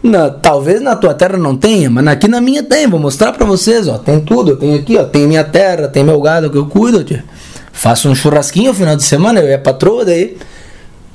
[0.00, 2.86] Na- talvez na tua terra não tenha, mas aqui na minha tem.
[2.86, 3.98] Vou mostrar pra vocês, ó.
[3.98, 5.02] Tem tudo, tenho aqui, ó.
[5.02, 7.24] Tem minha terra, tem meu gado que eu cuido, tia.
[7.72, 10.36] Faço um churrasquinho no final de semana, eu e a patroa daí.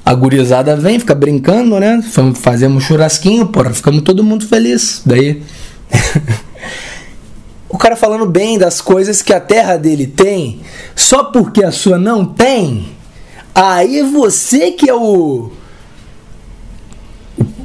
[0.06, 2.04] A gurizada vem, fica brincando, né?
[2.36, 5.02] Fazemos um churrasquinho, porra, ficamos todo mundo feliz.
[5.06, 5.41] Daí.
[7.69, 10.60] o cara falando bem das coisas que a terra dele tem,
[10.93, 12.96] só porque a sua não tem.
[13.59, 15.51] Aí você que é o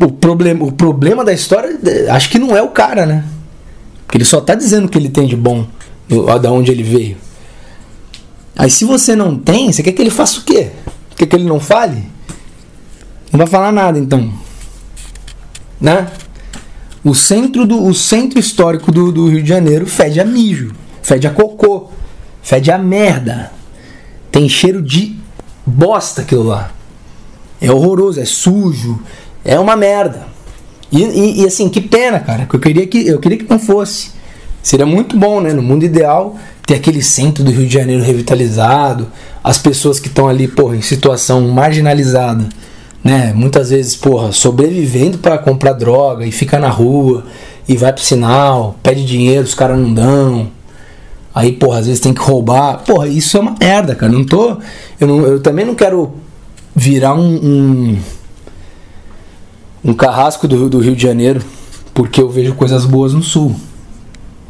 [0.01, 1.79] o problema, o problema da história,
[2.11, 3.27] acho que não é o cara, né?
[4.07, 5.67] Porque ele só tá dizendo que ele tem de bom,
[6.09, 7.19] do- da onde ele veio.
[8.57, 10.71] Aí se você não tem, você quer que ele faça o quê?
[11.15, 12.03] Quer que ele não fale?
[13.31, 14.33] Não vai falar nada então.
[15.79, 16.11] Né?
[17.05, 21.27] O centro, do, o centro histórico do, do Rio de Janeiro fede a mijo, fede
[21.27, 21.91] a cocô,
[22.43, 23.53] fede a merda.
[24.31, 25.21] Tem cheiro de
[25.67, 26.71] bosta aquilo lá.
[27.61, 29.01] É horroroso, é sujo,
[29.45, 30.27] é uma merda.
[30.91, 33.59] E, e- e, assim, que pena, cara, que eu queria que eu queria que não
[33.59, 34.11] fosse.
[34.63, 35.53] Seria muito bom, né?
[35.53, 39.09] No mundo ideal, ter aquele centro do Rio de Janeiro revitalizado,
[39.43, 42.49] as pessoas que estão ali, porra, em situação marginalizada,
[43.03, 43.33] né?
[43.35, 47.25] Muitas vezes, porra, sobrevivendo para comprar droga e fica na rua
[47.69, 50.49] e vai pro sinal, pede dinheiro, os caras não dão.
[51.35, 52.83] Aí, porra, às vezes tem que roubar.
[52.85, 54.13] Porra, isso é uma merda, cara.
[54.13, 54.57] Não tô.
[55.01, 56.13] Eu, não- eu também não quero
[56.77, 57.99] virar um, um,
[59.85, 61.41] um carrasco do, do Rio de Janeiro
[61.95, 63.55] porque eu vejo coisas boas no sul.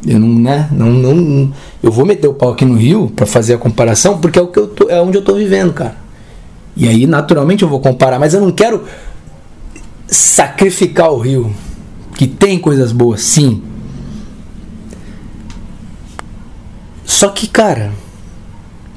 [0.05, 0.67] Eu não, né?
[0.71, 4.37] Não, não, eu vou meter o pau aqui no Rio pra fazer a comparação porque
[4.37, 5.95] é o que eu tô, é onde eu tô vivendo, cara.
[6.75, 8.83] E aí, naturalmente, eu vou comparar, mas eu não quero
[10.07, 11.53] sacrificar o Rio,
[12.17, 13.61] que tem coisas boas, sim.
[17.13, 17.91] Só que, cara,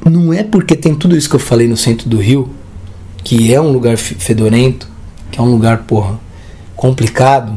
[0.02, 2.48] não é porque tem tudo isso que eu falei no centro do Rio,
[3.22, 4.88] que é um lugar fe- fedorento,
[5.30, 6.18] que é um lugar, porra,
[6.74, 7.52] complicado,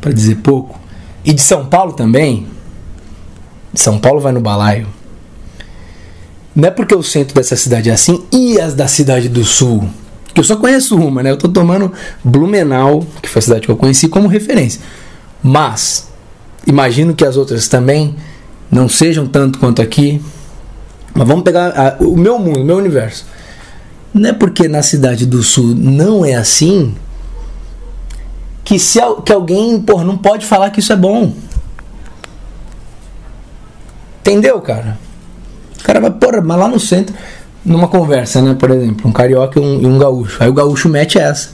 [0.00, 0.80] pra dizer pouco.
[1.22, 2.46] E de São Paulo também.
[3.74, 4.86] São Paulo vai no balaio.
[6.56, 9.86] Não é porque o centro dessa cidade é assim e as da cidade do sul.
[10.32, 11.30] Que eu só conheço uma, né?
[11.30, 11.92] Eu tô tomando
[12.24, 14.80] Blumenau, que foi a cidade que eu conheci, como referência.
[15.42, 16.08] Mas,
[16.66, 18.16] imagino que as outras também
[18.70, 20.20] não sejam tanto quanto aqui.
[21.14, 23.26] Mas vamos pegar a- o meu mundo, o meu universo.
[24.14, 26.94] Não é porque na cidade do sul não é assim
[28.64, 31.32] que, se, que alguém porra, não pode falar que isso é bom.
[34.20, 34.98] Entendeu, cara?
[35.80, 37.14] O cara vai, porra, mas lá no centro,
[37.64, 38.54] numa conversa, né?
[38.54, 40.42] Por exemplo, um carioca e um, e um gaúcho.
[40.42, 41.50] Aí o gaúcho mete essa.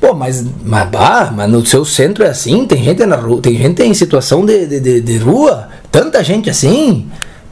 [0.00, 2.66] Pô, mas, mas, bah, mas no seu centro é assim?
[2.66, 5.68] Tem gente na rua, tem gente em situação de, de, de, de rua?
[5.90, 7.10] Tanta gente assim?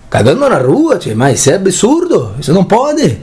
[0.09, 3.19] Cagando na rua, tchê, mas isso é absurdo, isso não pode.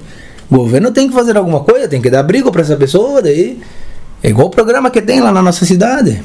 [0.49, 3.59] O governo tem que fazer alguma coisa, tem que dar abrigo para essa pessoa, daí.
[4.21, 6.21] É igual o programa que tem lá na nossa cidade.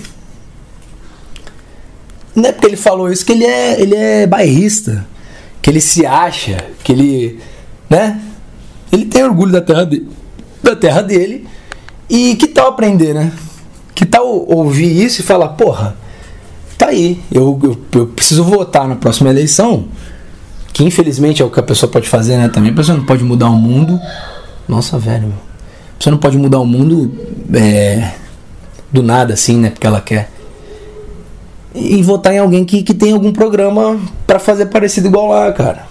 [2.34, 5.06] Não é porque ele falou isso que ele é, ele é bairrista,
[5.60, 7.40] que ele se acha, que ele,
[7.88, 8.20] né?
[8.92, 10.06] Ele tem orgulho da terra, de,
[10.62, 11.46] da terra dele.
[12.08, 13.32] E que tal aprender, né?
[13.94, 15.96] Que tal ouvir isso e falar, porra,
[16.86, 19.88] tá aí, eu, eu, eu preciso votar na próxima eleição
[20.72, 22.48] que infelizmente é o que a pessoa pode fazer, né?
[22.48, 24.00] Também a pessoa não pode mudar o mundo.
[24.68, 25.28] Nossa, velho.
[25.28, 27.12] A pessoa não pode mudar o mundo
[27.52, 28.12] é,
[28.90, 29.70] do nada, assim, né?
[29.70, 30.30] Porque ela quer.
[31.74, 35.86] E votar em alguém que, que tem algum programa para fazer parecido igual lá, cara.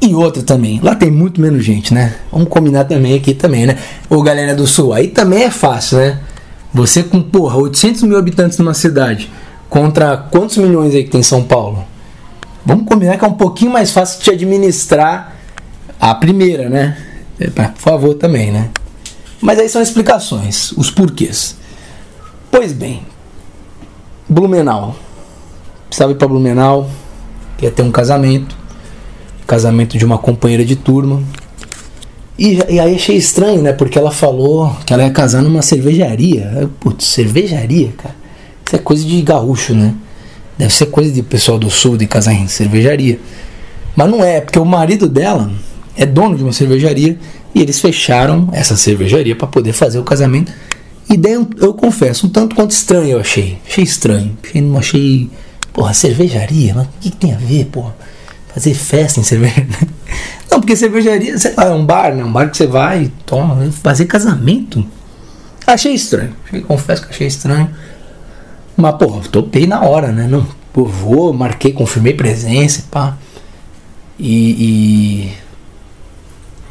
[0.00, 2.14] E outra também, lá tem muito menos gente, né?
[2.30, 3.78] Vamos combinar também aqui também, né?
[4.10, 6.20] Ô galera do sul, aí também é fácil, né?
[6.74, 9.30] Você com, porra, 800 mil habitantes numa cidade,
[9.74, 11.84] contra quantos milhões aí que tem em São Paulo?
[12.64, 15.34] Vamos combinar que é um pouquinho mais fácil de administrar
[15.98, 16.96] a primeira, né?
[17.40, 18.70] É, por favor, também, né?
[19.40, 21.56] Mas aí são explicações, os porquês.
[22.52, 23.02] Pois bem,
[24.28, 24.94] Blumenau.
[25.88, 26.88] Precisava ir para Blumenau,
[27.60, 28.56] ia ter um casamento,
[29.44, 31.20] casamento de uma companheira de turma.
[32.38, 33.72] E, e, aí achei estranho, né?
[33.72, 36.70] Porque ela falou que ela ia casar numa cervejaria.
[36.78, 38.23] Putz, cervejaria, cara.
[38.74, 39.94] É coisa de gaúcho, né?
[40.58, 43.20] Deve ser coisa de pessoal do sul de casar em cervejaria.
[43.94, 45.50] Mas não é, porque o marido dela
[45.96, 47.16] é dono de uma cervejaria
[47.54, 50.52] e eles fecharam essa cervejaria para poder fazer o casamento.
[51.08, 53.58] E daí eu, eu, confesso, um tanto quanto estranho eu achei.
[53.64, 54.36] Achei estranho.
[54.42, 55.30] Achei, não achei.
[55.72, 56.74] Porra, cervejaria?
[56.74, 57.94] Mas o que, que, tem a ver, porra?
[58.52, 59.68] Fazer festa em cervejaria?
[60.50, 62.24] Não, porque cervejaria, sei lá, é um bar, né?
[62.24, 64.86] Um bar que você vai, toma, fazer casamento.
[65.66, 66.32] Achei estranho.
[66.46, 67.68] Achei, confesso que achei estranho.
[68.76, 70.26] Mas, porra, topei na hora, né?
[70.26, 73.16] Não, pô, vou, marquei, confirmei presença, pá.
[74.18, 75.32] E, e,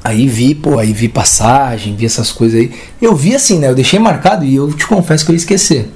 [0.03, 2.71] Aí vi, pô, aí vi passagem, vi essas coisas aí.
[3.01, 3.69] Eu vi assim, né?
[3.69, 5.89] Eu deixei marcado e eu te confesso que eu ia esquecer.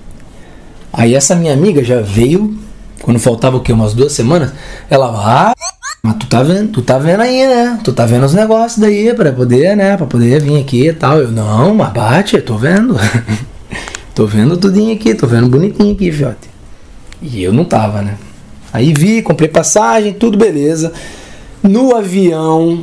[0.93, 2.57] Aí essa minha amiga já veio,
[3.01, 3.73] quando faltava o quê?
[3.73, 4.53] Umas duas semanas,
[4.89, 5.53] ela, ah,
[6.01, 7.79] mas tu tá vendo, tu tá vendo aí, né?
[7.83, 9.97] Tu tá vendo os negócios daí pra poder, né?
[9.97, 11.19] Pra poder vir aqui e tal.
[11.19, 12.95] Eu, não, mas bate, eu tô vendo.
[14.17, 16.49] Tô vendo tudinho aqui, tô vendo bonitinho aqui, fiote.
[17.21, 18.17] E eu não tava, né?
[18.73, 20.91] Aí vi, comprei passagem, tudo beleza.
[21.61, 22.81] No avião,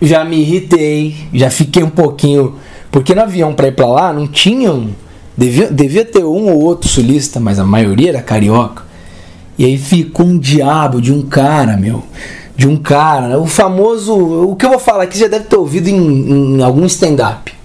[0.00, 2.54] já me irritei, já fiquei um pouquinho.
[2.92, 4.90] Porque no avião pra ir pra lá não tinham.
[5.36, 8.84] Devia, devia ter um ou outro sulista, mas a maioria era carioca.
[9.58, 12.04] E aí ficou um diabo de um cara, meu.
[12.54, 14.14] De um cara, o famoso.
[14.14, 17.55] O que eu vou falar aqui já deve ter ouvido em, em algum stand-up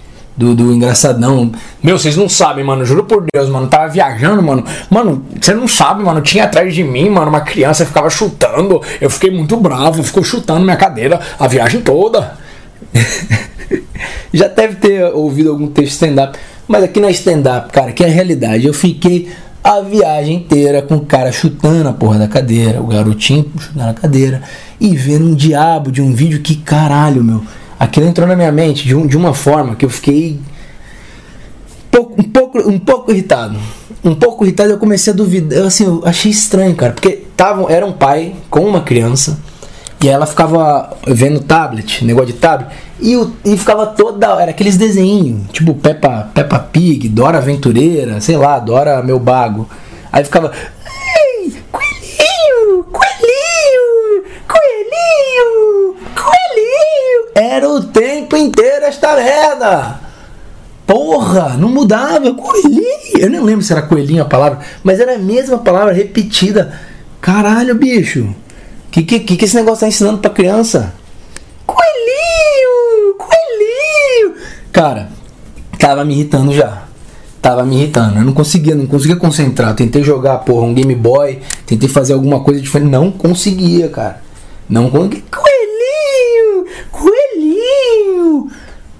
[0.42, 1.52] do, do engraçadão.
[1.82, 2.84] Meu, vocês não sabem, mano.
[2.84, 3.68] Juro por Deus, mano.
[3.68, 4.64] Tava viajando, mano.
[4.90, 6.20] Mano, você não sabe, mano.
[6.20, 8.82] Tinha atrás de mim, mano, uma criança ficava chutando.
[9.00, 12.36] Eu fiquei muito bravo, ficou chutando minha cadeira a viagem toda.
[14.34, 16.36] Já deve ter ouvido algum texto stand-up.
[16.66, 18.66] Mas aqui na stand-up, cara, que é a realidade.
[18.66, 19.30] Eu fiquei
[19.62, 23.94] a viagem inteira com o cara chutando a porra da cadeira, o garotinho chutando a
[23.94, 24.42] cadeira
[24.80, 27.42] e vendo um diabo de um vídeo que caralho, meu
[27.82, 30.38] aquilo entrou na minha mente de, um, de uma forma que eu fiquei
[31.90, 33.58] pouco, um, pouco, um pouco irritado.
[34.04, 35.58] Um pouco irritado, eu comecei a duvidar.
[35.58, 39.36] Eu, assim, eu achei estranho, cara, porque tava, era um pai com uma criança
[40.00, 43.14] e ela ficava vendo tablet, negócio de tablet, e,
[43.44, 44.40] e ficava toda.
[44.40, 49.68] Era aqueles desenhos, tipo Peppa, Peppa Pig, Dora Aventureira, sei lá, Dora Meu Bago.
[50.12, 50.52] Aí ficava.
[50.54, 57.21] Ei, coelhinho, coelhinho, coelhinho, coelhinho.
[57.34, 60.00] Era o tempo inteiro esta merda.
[60.86, 62.34] Porra, não mudava.
[62.34, 63.18] Coelhinho.
[63.18, 66.78] Eu nem lembro se era coelhinho a palavra, mas era a mesma palavra repetida.
[67.20, 68.34] Caralho, bicho.
[68.90, 70.92] Que que, que, esse negócio tá ensinando pra criança?
[71.66, 73.16] Coelhinho!
[73.16, 74.34] Coelhinho!
[74.70, 75.08] Cara,
[75.78, 76.82] tava me irritando já.
[77.40, 78.18] Tava me irritando.
[78.18, 79.74] Eu não conseguia, não conseguia concentrar.
[79.74, 81.40] Tentei jogar, porra, um Game Boy.
[81.64, 82.90] Tentei fazer alguma coisa diferente.
[82.90, 84.20] Não conseguia, cara.
[84.68, 85.22] Não conseguia.
[85.30, 86.66] Coelhinho!
[86.90, 87.11] Coelhinho!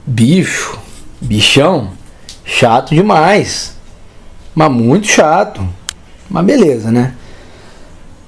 [0.06, 0.78] Bicho.
[1.20, 1.90] Bichão.
[2.44, 3.76] Chato demais.
[4.54, 5.66] Mas muito chato.
[6.28, 7.14] Mas beleza, né?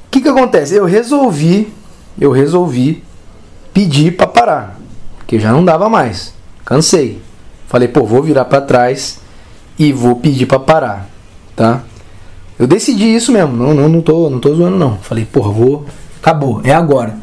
[0.06, 0.74] O que que acontece?
[0.74, 1.72] Eu resolvi,
[2.20, 3.02] eu resolvi
[3.72, 4.80] pedir para parar,
[5.18, 6.32] porque já não dava mais.
[6.64, 7.20] Cansei.
[7.66, 9.18] Falei, pô, vou virar para trás
[9.78, 11.08] e vou pedir para parar,
[11.56, 11.82] tá?
[12.56, 14.98] Eu decidi isso mesmo, não, não, não tô, não tô zoando não.
[14.98, 15.86] Falei, porra, vou,
[16.20, 17.16] acabou, é agora.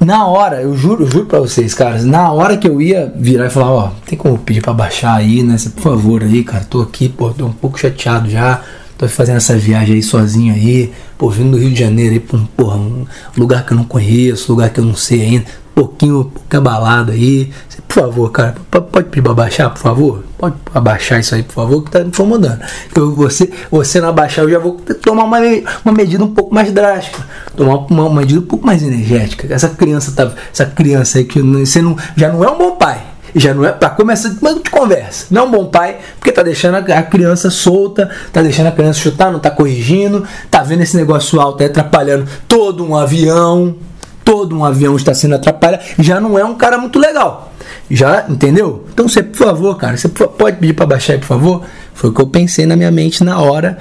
[0.00, 3.50] Na hora, eu juro, juro pra vocês, caras, na hora que eu ia virar e
[3.50, 5.56] falar, ó, tem como pedir pra baixar aí, né?
[5.74, 8.62] Por favor aí, cara, tô aqui, pô, tô um pouco chateado já.
[8.96, 12.38] Tô fazendo essa viagem aí sozinho aí, pô, vindo do Rio de Janeiro aí pra
[12.38, 15.44] um, porra, um lugar que eu não conheço, lugar que eu não sei ainda,
[15.80, 17.50] pouquinho, pouco abalado aí.
[17.88, 20.24] Por favor, cara, pode pedir pra baixar, por favor?
[20.38, 22.60] Pode abaixar isso aí, por favor, que tá me incomodando.
[22.94, 25.38] Eu, você, você não abaixar, eu já vou tomar uma,
[25.84, 27.26] uma medida um pouco mais drástica.
[27.56, 29.52] Tomar uma, uma medida um pouco mais energética.
[29.52, 30.32] Essa criança tá.
[30.52, 33.02] Essa criança aí que você não, já não é um bom pai.
[33.34, 35.26] Já não é para começar de de conversa.
[35.30, 38.98] Não é um bom pai, porque tá deixando a criança solta, tá deixando a criança
[38.98, 43.76] chutar, não tá corrigindo, tá vendo esse negócio alto aí atrapalhando todo um avião,
[44.24, 47.52] todo um avião está sendo atrapalhado, já não é um cara muito legal.
[47.90, 48.86] Já, entendeu?
[48.92, 51.62] Então você, por favor, cara, você po- pode pedir para baixar aí, por favor?
[51.94, 53.78] Foi o que eu pensei na minha mente na hora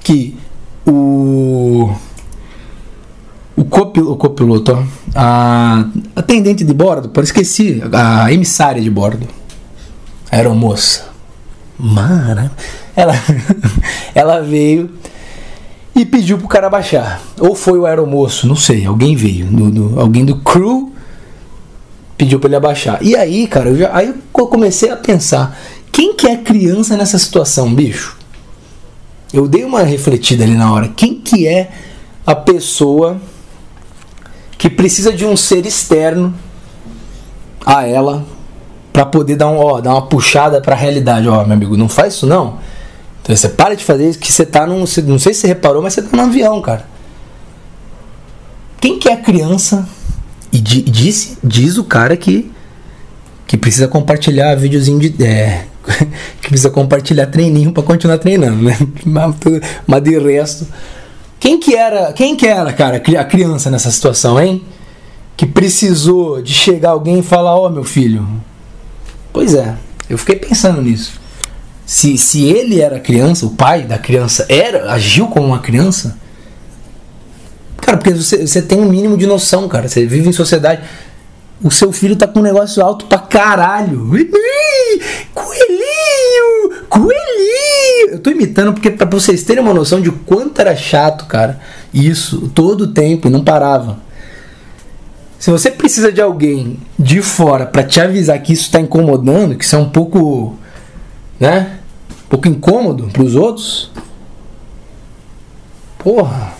[0.00, 0.36] que
[0.86, 1.90] o
[3.56, 9.26] o, o copiloto, a atendente de bordo, por esqueci, a emissária de bordo,
[10.30, 11.06] a aeromoça,
[11.78, 12.50] Mara,
[12.94, 13.14] ela,
[14.14, 14.90] ela veio
[15.96, 17.22] e pediu pro cara baixar.
[17.40, 20.92] Ou foi o aeromoço, não sei, alguém veio, do, do- alguém do crew
[22.18, 22.98] pediu pra ele abaixar.
[23.02, 25.58] E aí, cara, eu já, aí eu comecei a pensar,
[25.90, 28.16] quem que é criança nessa situação, bicho?
[29.32, 30.88] Eu dei uma refletida ali na hora.
[30.94, 31.70] Quem que é
[32.26, 33.16] a pessoa
[34.58, 36.34] que precisa de um ser externo
[37.64, 38.24] a ela
[38.92, 41.28] para poder dar, um, ó, dar uma puxada para a realidade.
[41.28, 42.58] Ó, meu amigo, não faz isso não.
[43.26, 45.82] Então você para de fazer isso que você tá num, não sei se você reparou,
[45.82, 46.86] mas você tá num avião, cara.
[48.80, 49.84] Quem que é a criança
[50.52, 52.52] e di- diz, diz o cara que
[53.44, 55.66] que precisa compartilhar videozinho de é,
[56.40, 58.78] que precisa compartilhar treininho para continuar treinando, né?
[59.84, 60.64] Mas, de resto,
[61.40, 64.62] quem que era, quem que era, cara, a criança nessa situação, hein?
[65.36, 68.24] Que precisou de chegar alguém e falar, ó, meu filho.
[69.32, 69.74] Pois é,
[70.08, 71.25] eu fiquei pensando nisso.
[71.86, 76.18] Se, se ele era criança, o pai da criança era, agiu como uma criança,
[77.80, 79.88] cara, porque você, você tem um mínimo de noção, cara.
[79.88, 80.82] Você vive em sociedade.
[81.62, 84.10] O seu filho tá com um negócio alto pra caralho.
[85.32, 86.84] Coelhinho!
[86.88, 88.10] Coelhinho!
[88.10, 91.60] Eu tô imitando porque pra vocês terem uma noção de quanto era chato, cara.
[91.94, 93.98] Isso, todo o tempo, e não parava.
[95.38, 99.64] Se você precisa de alguém de fora pra te avisar que isso tá incomodando, que
[99.64, 100.56] isso é um pouco,
[101.38, 101.75] né?
[102.26, 103.90] Um pouco incômodo pros outros.
[105.98, 106.52] Porra.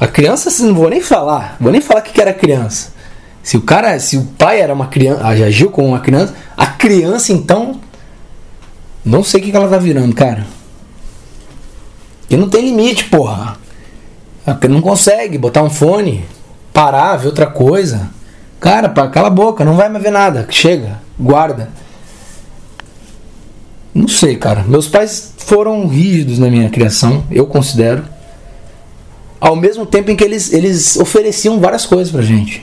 [0.00, 1.56] A criança, assim, não vou nem falar.
[1.60, 2.92] Vou nem falar que era criança.
[3.42, 7.32] Se o cara, se o pai era uma criança, agiu como uma criança, a criança
[7.32, 7.78] então
[9.04, 10.46] não sei o que ela tá virando, cara.
[12.30, 13.58] E não tem limite, porra.
[14.46, 16.24] A criança não consegue botar um fone,
[16.72, 18.08] parar, ver outra coisa.
[18.58, 20.46] Cara, cala a boca, não vai mais ver nada.
[20.48, 21.68] Chega, guarda.
[23.94, 24.64] Não sei, cara.
[24.64, 28.04] Meus pais foram rígidos na minha criação, eu considero.
[29.40, 32.62] Ao mesmo tempo em que eles, eles ofereciam várias coisas pra gente.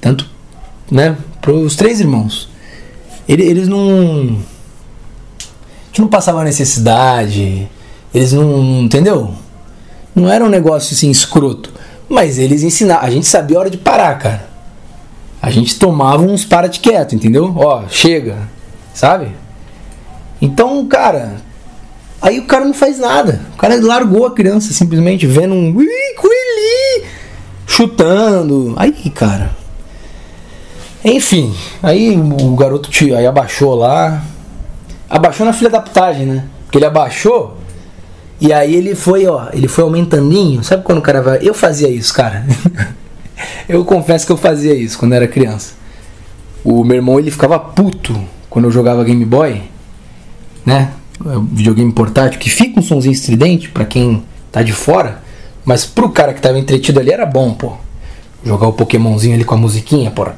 [0.00, 0.28] Tanto,
[0.90, 2.48] né, pros três irmãos.
[3.28, 4.36] Ele- Eles não.
[5.38, 7.68] A gente não passava necessidade.
[8.12, 8.82] Eles não.
[8.82, 9.32] Entendeu?
[10.14, 11.72] Não era um negócio assim escroto.
[12.08, 13.06] Mas eles ensinavam.
[13.06, 14.48] A gente sabia a hora de parar, cara.
[15.40, 17.52] A gente tomava uns para de quieto, entendeu?
[17.56, 18.36] Ó, chega.
[18.92, 19.28] Sabe?
[20.42, 21.36] Então, cara.
[22.20, 23.40] Aí o cara não faz nada.
[23.54, 25.74] O cara largou a criança simplesmente vendo um.
[25.74, 27.08] "Ui, coelhinho",
[27.66, 28.74] Chutando.
[28.76, 29.56] Aí, cara.
[31.04, 34.22] Enfim, aí o garoto aí abaixou lá.
[35.08, 36.44] Abaixou na filha da putagem, né?
[36.64, 37.56] Porque ele abaixou
[38.44, 40.64] e aí ele foi, ó, ele foi aumentandinho.
[40.64, 41.38] Sabe quando o cara vai.
[41.42, 42.44] Eu fazia isso, cara.
[43.68, 45.74] eu confesso que eu fazia isso quando era criança.
[46.64, 49.62] O meu irmão ele ficava puto quando eu jogava Game Boy,
[50.64, 50.92] né?
[51.24, 55.22] É Videogame portátil que fica um sonzinho estridente pra quem tá de fora,
[55.64, 57.72] mas pro cara que tava entretido ali era bom, pô.
[58.44, 60.36] Jogar o Pokémonzinho ali com a musiquinha, porra.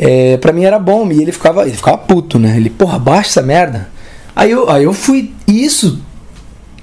[0.00, 2.56] É, pra mim era bom, e ele ficava, ele ficava puto, né?
[2.56, 3.88] Ele, porra, baixa essa merda.
[4.34, 5.34] Aí eu, aí eu fui.
[5.46, 6.00] Isso.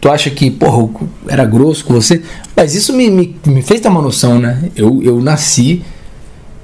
[0.06, 0.88] Tu acha que, porra,
[1.28, 2.22] era grosso com você?
[2.56, 4.70] Mas isso me, me, me fez ter uma noção, né?
[4.76, 5.82] Eu, eu nasci,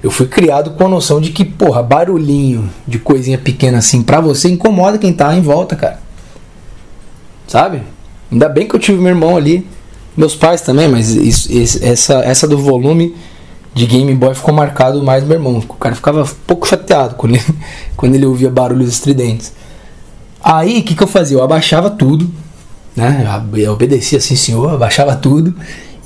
[0.03, 4.21] eu fui criado com a noção de que, porra, barulhinho de coisinha pequena assim pra
[4.21, 5.99] você incomoda quem tá em volta, cara.
[7.47, 7.81] Sabe?
[8.31, 9.67] Ainda bem que eu tive meu irmão ali,
[10.15, 13.15] meus pais também, mas isso, esse- essa, essa do volume
[13.73, 15.57] de Game Boy ficou marcado mais meu irmão.
[15.67, 17.45] O cara ficava um pouco chateado quando ele,
[17.97, 19.51] quando ele ouvia barulhos estridentes.
[20.43, 21.37] Aí, o que, que eu fazia?
[21.37, 22.29] Eu abaixava tudo,
[22.95, 23.25] né?
[23.53, 25.55] Eu obedecia assim, senhor, abaixava tudo.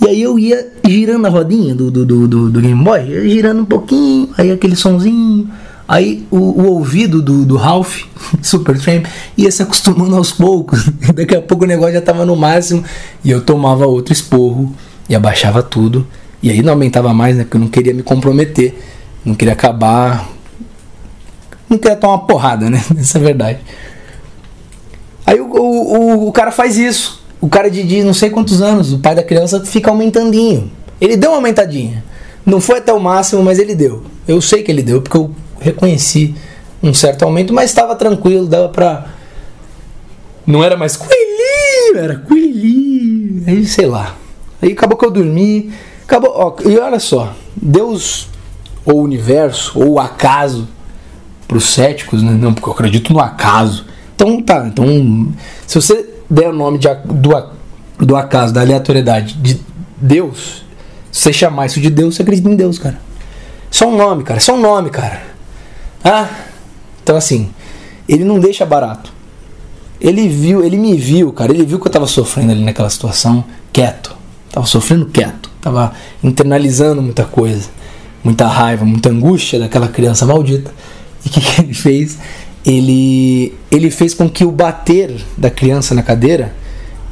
[0.02, 3.66] E aí eu ia girando a rodinha do, do, do, do, Game Boy, girando um
[3.66, 5.50] pouquinho, aí aquele sonzinho.
[5.88, 8.04] Aí o, o ouvido do, do Ralph,
[8.42, 9.06] Super Tramp,
[9.38, 10.90] ia se acostumando aos poucos.
[11.14, 12.84] Daqui a pouco o negócio já tava no máximo.
[13.24, 14.74] E eu tomava outro esporro
[15.08, 16.06] e abaixava tudo.
[16.42, 17.44] E aí não aumentava mais, né?
[17.44, 18.76] Porque eu não queria me comprometer.
[19.24, 20.28] Não queria acabar.
[21.70, 22.84] Não queria tomar uma porrada, né?
[22.98, 23.60] Essa é verdade.
[25.26, 27.24] Aí o, o, o, cara faz isso.
[27.42, 30.72] O cara de, de não sei quantos anos, o pai da criança fica aumentandinho.
[31.02, 32.04] Ele deu uma aumentadinha.
[32.46, 34.04] Não foi até o máximo, mas ele deu.
[34.28, 36.36] Eu sei que ele deu, porque eu reconheci
[36.82, 39.08] um certo aumento, mas estava tranquilo, dava pra.
[40.46, 43.44] Não era mais coelhinho, era coelhinho.
[43.48, 44.16] Aí sei lá.
[44.62, 45.72] Aí acabou que eu dormi.
[46.04, 46.32] Acabou.
[46.36, 48.28] Ó, e olha só, Deus,
[48.86, 50.68] ou o universo, ou o acaso,
[51.48, 52.32] para os céticos, né?
[52.32, 53.86] não, porque eu acredito no acaso.
[54.16, 54.86] Então tá, então
[55.68, 57.50] se você der o nome de, do,
[58.06, 59.60] do acaso, da aleatoriedade, de
[59.98, 60.64] Deus,
[61.12, 63.00] se você chamar isso de Deus, você acredita em Deus, cara.
[63.70, 65.22] Só um nome, cara, só um nome, cara.
[66.04, 66.30] Ah,
[67.04, 67.50] então assim,
[68.08, 69.14] ele não deixa barato.
[70.00, 73.44] Ele viu, ele me viu, cara, ele viu que eu tava sofrendo ali naquela situação,
[73.74, 74.16] quieto.
[74.52, 75.92] Tava sofrendo quieto, tava
[76.24, 77.70] internalizando muita coisa,
[78.24, 80.72] muita raiva, muita angústia daquela criança maldita.
[81.26, 82.18] E o que, que ele fez?
[82.66, 86.54] Ele, ele fez com que o bater da criança na cadeira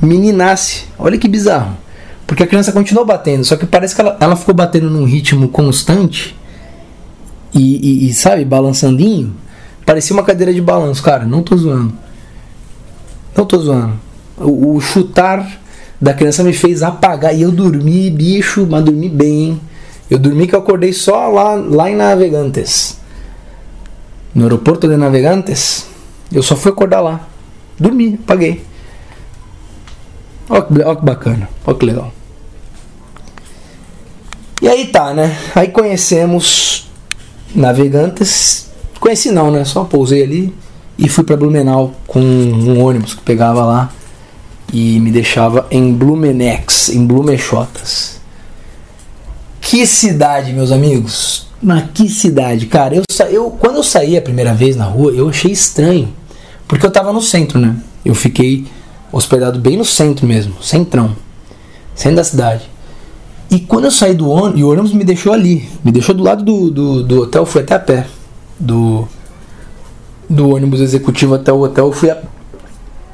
[0.01, 0.86] meninasse.
[0.97, 1.78] Olha que bizarro.
[2.26, 5.49] Porque a criança continuou batendo, só que parece que ela, ela ficou batendo num ritmo
[5.49, 6.36] constante
[7.54, 9.36] e, e, e, sabe, balançandinho.
[9.86, 11.26] Parecia uma cadeira de balanço, cara.
[11.26, 11.93] Não tô zoando.
[13.36, 13.93] Não tô zoando.
[14.38, 15.60] O, o chutar
[16.01, 17.36] da criança me fez apagar.
[17.36, 19.60] E eu dormi, bicho, mas dormi bem.
[20.10, 22.97] Eu dormi que eu acordei só lá, lá em Navegantes.
[24.34, 25.88] No aeroporto de Navegantes.
[26.32, 27.28] Eu só fui acordar lá.
[27.80, 28.66] Dormi, apaguei.
[30.50, 31.50] Olha que, que bacana.
[31.66, 32.12] Olha que legal.
[34.62, 35.38] E aí tá, né?
[35.54, 36.90] Aí conhecemos
[37.54, 38.70] Navegantes.
[39.00, 39.66] Conheci não, né?
[39.66, 40.56] Só pousei ali
[40.98, 43.92] e fui para Blumenau com um ônibus que pegava lá
[44.72, 48.22] e me deixava em Blumenex, em Blumechotas.
[49.74, 51.48] Que cidade, meus amigos!
[51.60, 52.94] Mas que cidade, cara!
[52.94, 56.14] Eu, eu quando eu saí a primeira vez na rua, eu achei estranho,
[56.68, 57.76] porque eu tava no centro, né?
[58.06, 58.68] Eu fiquei
[59.12, 61.16] hospedado bem no centro mesmo, centrão,
[61.96, 62.70] centro da cidade.
[63.50, 66.22] E quando eu saí do ônibus, e o ônibus me deixou ali, me deixou do
[66.22, 68.06] lado do, do, do hotel, fui até a pé.
[68.60, 69.08] Do,
[70.30, 72.22] do ônibus executivo até o hotel, eu fui a.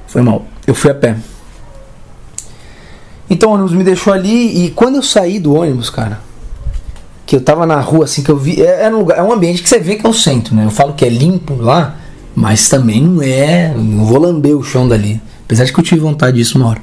[0.08, 1.16] Foi mal, eu fui a pé.
[3.30, 6.28] Então o ônibus me deixou ali, e quando eu saí do ônibus, cara,
[7.30, 8.60] que eu tava na rua assim, que eu vi.
[8.60, 10.66] É, é, um, lugar, é um ambiente que você vê que é o centro, né?
[10.66, 11.96] Eu falo que é limpo lá,
[12.34, 13.72] mas também não é.
[13.78, 15.22] Não vou lamber o chão dali.
[15.46, 16.82] Apesar de que eu tive vontade disso uma hora.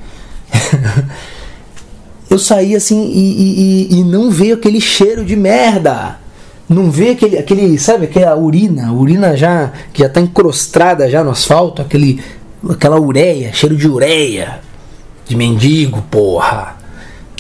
[2.31, 6.17] eu saí assim e, e, e, não veio aquele cheiro de merda.
[6.69, 11.31] Não veio aquele, aquele sabe, aquela urina, urina já que já tá encrostada já no
[11.31, 12.23] asfalto, aquele,
[12.71, 14.61] aquela ureia, cheiro de ureia,
[15.27, 16.77] de mendigo, porra.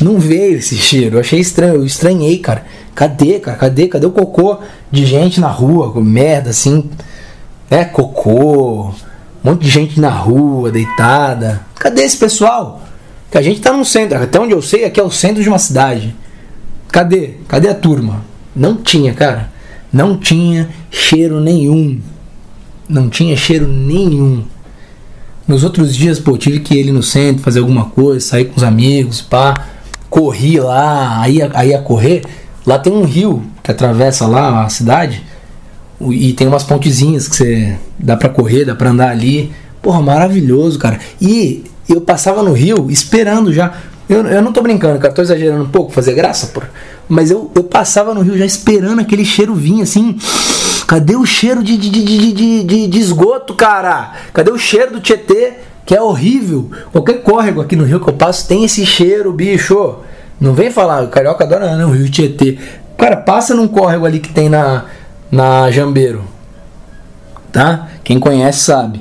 [0.00, 2.66] Não veio esse cheiro, eu achei estranho, eu estranhei, cara.
[2.97, 3.59] Cadê, cara?
[3.59, 3.88] Cadê?
[3.88, 4.57] Cadê o cocô
[4.90, 6.88] de gente na rua, merda assim?
[7.70, 8.94] É, cocô, um
[9.44, 11.61] monte de gente na rua, deitada.
[11.74, 12.82] Cadê esse pessoal?
[13.30, 15.49] Que a gente tá no centro, até onde eu sei, aqui é o centro de
[15.49, 16.16] uma cidade.
[16.90, 17.34] Cadê?
[17.47, 18.24] Cadê a turma?
[18.55, 19.53] Não tinha, cara.
[19.92, 22.01] Não tinha cheiro nenhum.
[22.88, 24.42] Não tinha cheiro nenhum.
[25.47, 28.64] Nos outros dias, pô, tive que ir no centro fazer alguma coisa, sair com os
[28.64, 29.53] amigos, pá.
[30.09, 32.22] Corri lá, aí, aí a correr.
[32.66, 35.22] Lá tem um rio que atravessa lá a cidade.
[36.00, 39.52] E tem umas pontezinhas que você dá pra correr, dá pra andar ali.
[39.80, 40.98] Porra, maravilhoso, cara.
[41.20, 43.72] E eu passava no rio esperando já.
[44.08, 46.70] Eu, eu não tô brincando, cara, tô exagerando um pouco, fazer graça, porra.
[47.08, 50.18] Mas eu, eu passava no rio já esperando aquele cheiro vir assim.
[50.86, 54.12] Cadê o cheiro de, de, de, de, de, de esgoto, cara?
[54.32, 55.54] Cadê o cheiro do Tietê?
[55.84, 56.70] Que é horrível.
[56.92, 59.96] Qualquer córrego aqui no rio que eu passo tem esse cheiro, bicho.
[60.41, 62.59] Não vem falar, o carioca adora não, o rio Tietê.
[62.97, 64.84] Cara, passa num córrego ali que tem na,
[65.30, 66.24] na Jambeiro.
[67.53, 67.89] Tá?
[68.05, 69.01] Quem conhece sabe.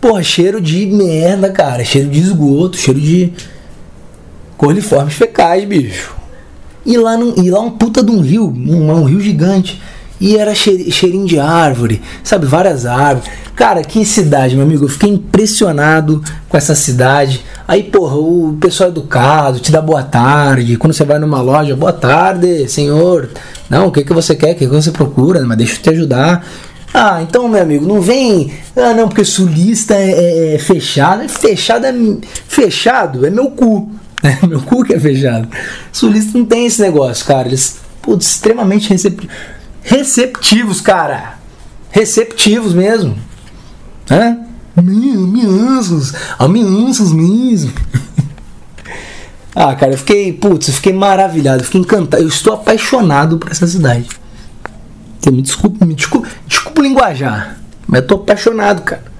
[0.00, 1.84] Porra, cheiro de merda, cara.
[1.84, 3.32] Cheiro de esgoto, cheiro de
[4.56, 6.14] coliformes fecais, bicho.
[6.84, 9.82] E lá, num, e lá um puta de um rio, um, um rio gigante.
[10.18, 12.46] E era cheirinho de árvore, sabe?
[12.46, 13.28] Várias árvores.
[13.54, 14.84] Cara, que cidade, meu amigo.
[14.84, 17.44] Eu fiquei impressionado com essa cidade.
[17.68, 20.76] Aí, porra, o pessoal é educado, te dá boa tarde.
[20.76, 23.28] Quando você vai numa loja, boa tarde, senhor.
[23.68, 24.52] Não, o que, que você quer?
[24.52, 25.40] O que, que você procura?
[25.44, 26.46] Mas deixa eu te ajudar.
[26.94, 28.52] Ah, então, meu amigo, não vem.
[28.74, 31.22] Ah, não, porque sulista é, é- é fechado.
[31.22, 31.94] É fechado é.
[32.48, 33.90] Fechado é meu cu.
[34.22, 35.46] É meu cu que é fechado.
[35.92, 37.46] Sulista não tem esse negócio, cara.
[37.46, 39.28] Eles, putz, extremamente recep-
[39.86, 41.38] receptivos, cara.
[41.90, 43.16] Receptivos mesmo.
[44.10, 44.38] Hã?
[44.76, 47.72] Ameaços, ameaços mesmo.
[49.54, 52.22] ah, cara, eu fiquei, putz, eu fiquei maravilhado, eu fiquei encantado.
[52.22, 54.08] Eu estou apaixonado por essa cidade.
[55.18, 59.15] Você me desculpa, me desculpa, desculpa linguajar, mas eu tô apaixonado, cara.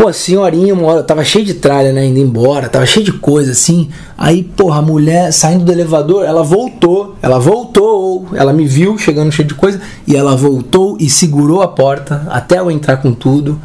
[0.00, 3.12] Pô, a senhorinha, uma hora, tava cheio de tralha, né, indo embora, tava cheio de
[3.12, 3.90] coisa assim.
[4.16, 9.30] Aí, porra, a mulher saindo do elevador, ela voltou, ela voltou, ela me viu chegando
[9.30, 13.60] cheio de coisa, e ela voltou e segurou a porta até eu entrar com tudo.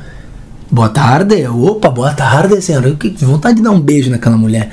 [0.69, 2.89] Boa tarde, opa, boa tarde, senhora.
[2.89, 4.71] Eu que vontade de dar um beijo naquela mulher.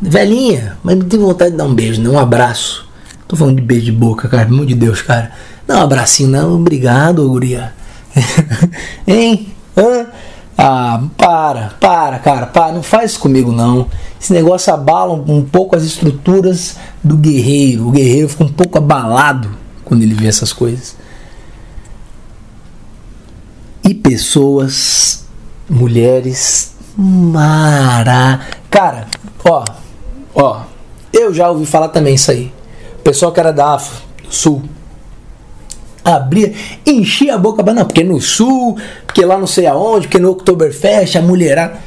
[0.00, 2.88] Velhinha, mas não tenho vontade de dar um beijo, não, um abraço.
[3.28, 5.30] Tô falando de beijo de boca, cara, pelo amor de Deus, cara.
[5.66, 7.74] Dá um abracinho, não, obrigado, guria.
[9.06, 9.55] hein?
[10.58, 13.88] Ah, para, para, cara, para, não faz isso comigo não.
[14.18, 17.88] Esse negócio abala um, um pouco as estruturas do guerreiro.
[17.88, 19.50] O guerreiro fica um pouco abalado
[19.84, 20.96] quando ele vê essas coisas.
[23.84, 25.26] E pessoas,
[25.68, 28.40] mulheres, mara.
[28.70, 29.06] Cara,
[29.44, 29.64] ó,
[30.34, 30.62] ó,
[31.12, 32.52] eu já ouvi falar também isso aí.
[32.98, 34.62] O pessoal que era da África, do Sul,
[36.06, 36.52] abria,
[36.86, 41.16] enchia a boca, não, porque no sul, porque lá não sei aonde, porque no Oktoberfest,
[41.16, 41.78] a mulherada.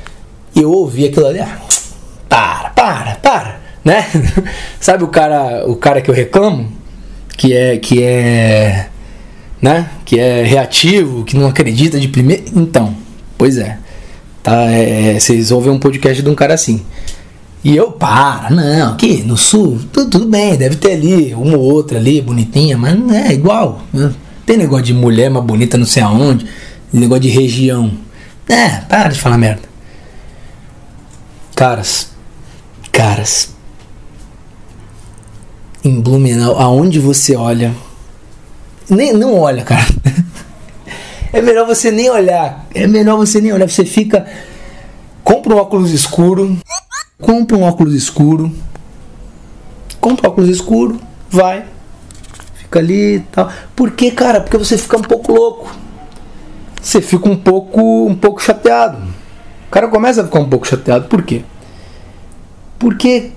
[0.56, 1.58] Eu ouvi aquilo ali, ah,
[2.28, 4.06] para, para, para, né?
[4.80, 6.70] Sabe o cara, o cara que eu reclamo,
[7.38, 8.88] que é que é,
[9.62, 9.90] né?
[10.04, 12.96] Que é reativo, que não acredita de primeiro, então,
[13.38, 13.78] pois é.
[14.42, 16.84] Tá, é, vocês ouvem um podcast de um cara assim.
[17.64, 21.64] E eu, para, não, aqui no sul, tudo, tudo bem, deve ter ali uma ou
[21.64, 23.82] outra ali, bonitinha, mas não é igual.
[23.92, 24.14] né?
[24.46, 26.46] Tem negócio de mulher mais bonita não sei aonde,
[26.92, 27.92] negócio de região.
[28.48, 29.64] É, para de falar merda.
[31.54, 32.12] Caras,
[32.92, 33.50] caras,
[35.84, 37.74] em Blumenau, aonde você olha,
[38.90, 39.86] nem, não olha, cara.
[41.32, 44.26] É melhor você nem olhar, é melhor você nem olhar, você fica,
[45.24, 46.58] compra um óculos escuro,
[47.22, 48.52] compra um óculos escuro,
[50.00, 51.00] compra um óculos escuro,
[51.30, 51.66] vai,
[52.56, 53.52] fica ali e tal.
[53.76, 54.42] Por que, cara?
[54.42, 55.76] Porque você fica um pouco louco.
[56.82, 58.98] Você fica um pouco, um pouco chateado.
[59.68, 61.08] O cara começa a ficar um pouco chateado.
[61.08, 61.44] Por quê?
[62.80, 63.32] Porque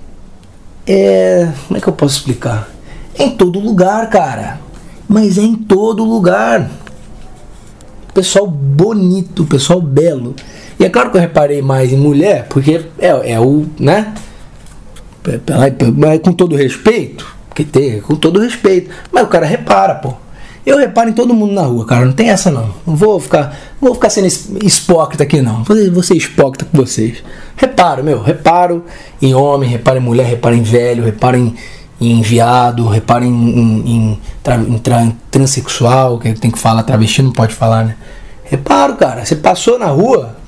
[0.87, 2.69] é, como é que eu posso explicar?
[3.15, 4.59] É em todo lugar, cara.
[5.07, 6.71] Mas é em todo lugar.
[8.13, 10.35] Pessoal bonito, pessoal belo.
[10.83, 14.13] E é claro que eu reparei mais em mulher, porque é, é o, né?
[15.25, 17.25] É, é com todo respeito,
[17.55, 18.89] que tem, com todo respeito.
[19.09, 20.13] Mas o cara repara, pô.
[20.65, 22.03] Eu reparo em todo mundo na rua, cara.
[22.03, 22.69] Não tem essa não.
[22.85, 24.27] Não vou ficar, não vou ficar sendo
[24.61, 25.63] hipócrita aqui não.
[25.63, 27.23] Vou ser hipócrita com vocês.
[27.55, 28.21] Reparo, meu.
[28.21, 28.83] Reparo
[29.21, 31.55] em homem, reparo em mulher, reparo em velho, reparo em,
[32.01, 36.83] em viado, reparo em, em, em, tra, em, tra, em transexual, que tem que falar
[36.83, 37.95] travesti, não pode falar, né?
[38.43, 39.23] Reparo, cara.
[39.23, 40.42] Você passou na rua,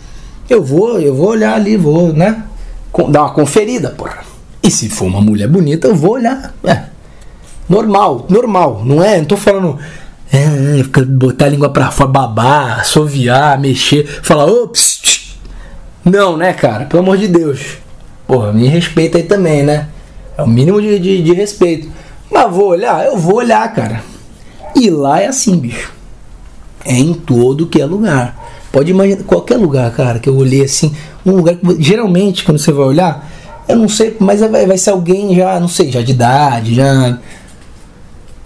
[0.50, 2.44] eu vou, eu vou olhar ali, vou, né?
[3.10, 4.20] Dar uma conferida, porra.
[4.64, 6.54] E se for uma mulher bonita, eu vou olhar.
[6.64, 6.84] É.
[7.68, 8.82] Normal, normal.
[8.86, 9.18] Não é?
[9.18, 9.78] Não tô falando.
[10.32, 15.36] É, botar a língua pra fora, babar, assoviar, mexer, falar, ops.
[16.04, 16.86] Não, né, cara?
[16.86, 17.78] Pelo amor de Deus.
[18.28, 19.88] Porra, me respeita aí também, né?
[20.38, 21.90] É o mínimo de, de, de respeito.
[22.32, 23.06] Mas vou olhar?
[23.06, 24.04] Eu vou olhar, cara.
[24.76, 25.94] E lá é assim, bicho.
[26.84, 28.36] É em todo que é lugar.
[28.76, 30.94] Pode imaginar qualquer lugar, cara, que eu olhei assim,
[31.26, 33.32] um lugar que geralmente quando você vai olhar,
[33.70, 37.18] eu não sei, mas vai, vai ser alguém já, não sei, já de idade, já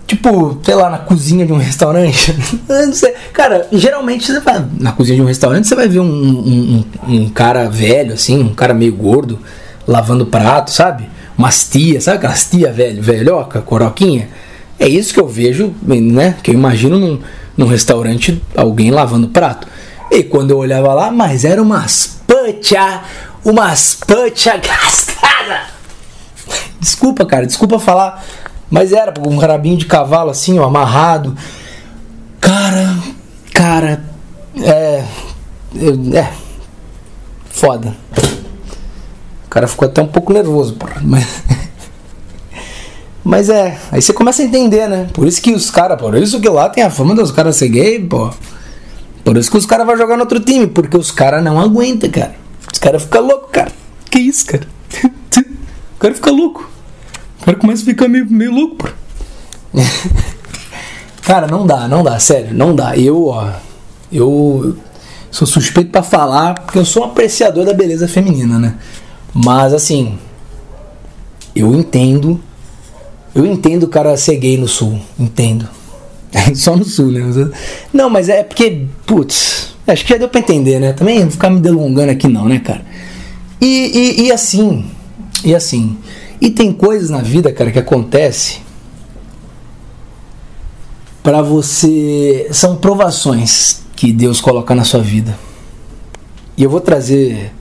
[0.06, 2.36] tipo, sei lá, na cozinha de um restaurante.
[2.70, 3.14] Não sei.
[3.34, 7.30] Cara, geralmente você vai na cozinha de um restaurante, você vai ver um, um, um-
[7.30, 9.40] cara velho, assim, um cara meio gordo,
[9.88, 11.10] lavando prato, sabe?
[11.38, 14.30] Umas tias, sabe aquelas tia velho, velhoca, coroquinha?
[14.80, 16.36] É isso que eu vejo, né?
[16.44, 17.20] Que eu imagino num,
[17.58, 19.68] num restaurante alguém lavando prato.
[20.12, 23.04] E quando eu olhava lá, mas era umas pancha,
[23.44, 25.62] umas pancha gastada.
[26.80, 28.24] Desculpa, cara, desculpa falar.
[28.70, 31.36] Mas era um carabinho de cavalo assim, ó, amarrado.
[32.40, 32.98] Cara,
[33.54, 34.04] cara,
[34.62, 35.04] é.
[36.14, 36.28] É.
[37.50, 37.96] Foda.
[39.46, 41.02] O cara ficou até um pouco nervoso, porra.
[41.02, 41.44] Mas.
[43.24, 45.08] Mas é, aí você começa a entender, né?
[45.14, 47.70] Por isso que os caras, por isso que lá tem a fama dos caras ser
[47.70, 48.32] gay, pô.
[49.30, 52.10] Por isso que os caras vão jogar no outro time, porque os caras não aguentam,
[52.10, 52.34] cara.
[52.74, 53.72] Os caras ficam loucos, cara.
[54.10, 54.68] Que isso, cara?
[55.96, 56.68] O cara fica louco.
[57.40, 58.90] O cara começa a ficar meio, meio louco, pô.
[61.22, 62.98] Cara, não dá, não dá, sério, não dá.
[62.98, 63.52] Eu, ó,
[64.12, 64.76] eu
[65.30, 68.78] sou suspeito pra falar porque eu sou um apreciador da beleza feminina, né?
[69.32, 70.18] Mas assim,
[71.56, 72.42] eu entendo,
[73.36, 75.70] eu entendo o cara ser gay no sul, entendo.
[76.56, 77.22] Só no sul, né?
[77.94, 80.94] Não, mas é porque, putz, acho que já deu pra entender, né?
[80.94, 82.84] Também vou ficar me delongando aqui não, né, cara?
[83.62, 84.86] E, e, e assim,
[85.44, 85.98] e assim,
[86.40, 88.62] e tem coisas na vida, cara, que acontece
[91.22, 92.48] para você.
[92.52, 95.38] São provações que Deus coloca na sua vida.
[96.56, 97.52] E eu vou trazer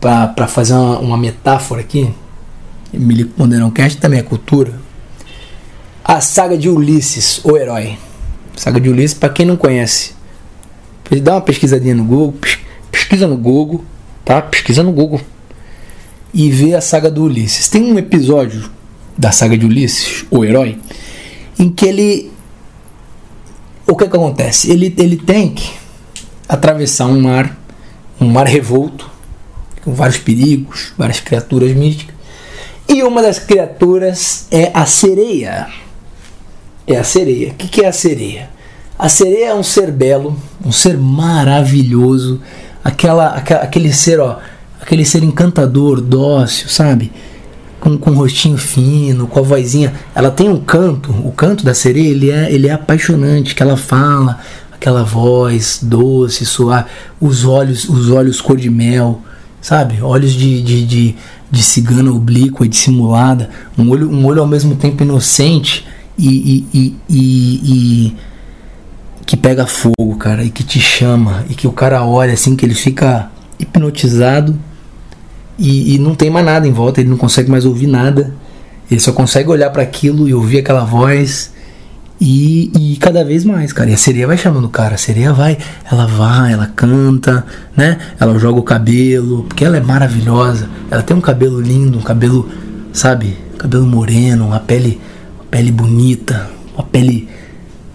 [0.00, 2.08] para fazer uma, uma, metáfora aqui.
[2.92, 4.72] Milico Ponderão Cast também é cultura.
[6.08, 7.98] A saga de Ulisses, o herói.
[8.56, 10.14] Saga de Ulisses, para quem não conhece,
[11.22, 12.34] dá uma pesquisadinha no Google,
[12.90, 13.84] pesquisa no Google,
[14.24, 14.40] tá?
[14.40, 15.20] Pesquisa no Google
[16.32, 17.68] e vê a saga do Ulisses.
[17.68, 18.70] Tem um episódio
[19.18, 20.78] da saga de Ulisses, o herói,
[21.58, 22.32] em que ele
[23.86, 24.72] o que, que acontece?
[24.72, 25.74] Ele, ele tem que
[26.48, 27.54] atravessar um mar,
[28.18, 29.10] um mar revolto,
[29.84, 32.14] com vários perigos, várias criaturas místicas.
[32.88, 35.68] E uma das criaturas é a sereia.
[36.88, 37.50] É a sereia.
[37.50, 38.48] O que, é a sereia?
[38.98, 42.40] A sereia é um ser belo, um ser maravilhoso,
[42.82, 44.38] aquela, aquele ser, ó,
[44.80, 47.12] aquele ser encantador, dócil, sabe?
[47.78, 49.92] com, com um rostinho fino, com a vozinha.
[50.14, 53.76] Ela tem um canto, o canto da sereia, ele é, ele é apaixonante, que ela
[53.76, 54.40] fala,
[54.72, 56.88] aquela voz doce, suave,
[57.20, 59.20] os olhos, os olhos cor de mel,
[59.60, 60.00] sabe?
[60.02, 61.16] Olhos de, de, de,
[61.50, 65.86] de cigana oblíqua, dissimulada, um olho, um olho ao mesmo tempo inocente
[66.18, 67.60] e, e, e,
[68.08, 68.16] e,
[69.24, 72.66] que pega fogo, cara, e que te chama, e que o cara olha assim, que
[72.66, 74.58] ele fica hipnotizado
[75.58, 78.32] e, e, não tem mais nada em volta, ele não consegue mais ouvir nada.
[78.88, 81.52] Ele só consegue olhar para aquilo e ouvir aquela voz.
[82.20, 83.90] E, e, cada vez mais, cara.
[83.90, 84.94] E a sereia vai chamando o cara.
[84.94, 85.58] A sereia vai,
[85.90, 87.44] ela vai, ela canta,
[87.76, 87.98] né?
[88.20, 90.68] Ela joga o cabelo, porque ela é maravilhosa.
[90.90, 92.48] Ela tem um cabelo lindo, um cabelo,
[92.92, 93.36] sabe?
[93.58, 95.00] Cabelo moreno, uma pele,
[95.50, 97.28] pele bonita, uma pele,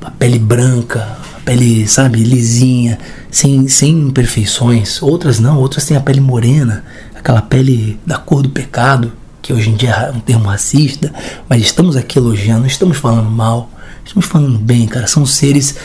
[0.01, 2.97] uma pele branca, uma pele, sabe, lisinha,
[3.31, 5.01] sem, sem imperfeições.
[5.01, 6.83] Outras não, outras têm a pele morena,
[7.15, 11.13] aquela pele da cor do pecado, que hoje em dia é um termo racista,
[11.49, 13.69] mas estamos aqui elogiando, não estamos falando mal,
[14.05, 15.07] estamos falando bem, cara.
[15.07, 15.75] São seres.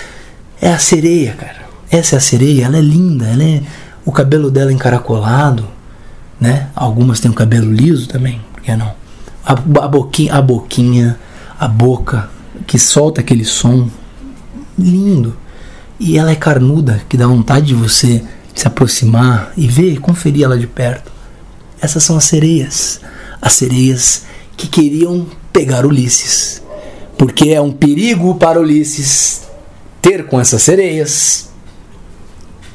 [0.60, 1.68] É a sereia, cara.
[1.90, 3.62] Essa é a sereia, ela é linda, ela é.
[4.04, 5.66] O cabelo dela é encaracolado,
[6.40, 6.68] né?
[6.74, 8.92] Algumas têm o cabelo liso também, por que não?
[9.44, 11.18] A, a, boquinha, a boquinha,
[11.58, 12.30] a boca
[12.66, 13.88] que solta aquele som
[14.78, 15.36] lindo.
[15.98, 18.22] E ela é carnuda, que dá vontade de você
[18.54, 21.10] se aproximar e ver, conferir ela de perto.
[21.80, 23.00] Essas são as sereias.
[23.40, 24.22] As sereias
[24.56, 26.62] que queriam pegar Ulisses.
[27.16, 29.42] Porque é um perigo para Ulisses
[30.00, 31.48] ter com essas sereias,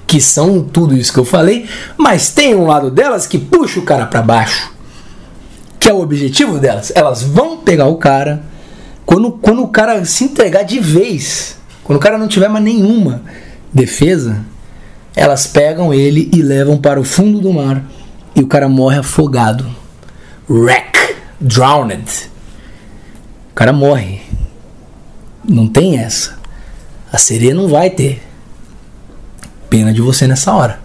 [0.06, 1.68] que são tudo isso que eu falei,
[1.98, 4.72] mas tem um lado delas que puxa o cara para baixo,
[5.80, 6.92] que é o objetivo delas.
[6.94, 8.44] Elas vão pegar o cara
[9.06, 13.24] quando, quando o cara se entregar de vez, quando o cara não tiver mais nenhuma
[13.74, 14.44] defesa,
[15.16, 17.84] elas pegam ele e levam para o fundo do mar
[18.36, 19.66] e o cara morre afogado.
[20.50, 22.30] Wreck, drowned.
[23.52, 24.22] O cara morre.
[25.48, 26.40] Não tem essa.
[27.12, 28.24] A sereia não vai ter
[29.70, 30.80] pena de você nessa hora.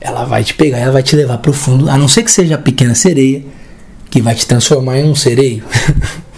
[0.00, 2.30] Ela vai te pegar, ela vai te levar para o fundo, a não ser que
[2.30, 3.44] seja a pequena sereia
[4.08, 5.64] que vai te transformar em um sereio.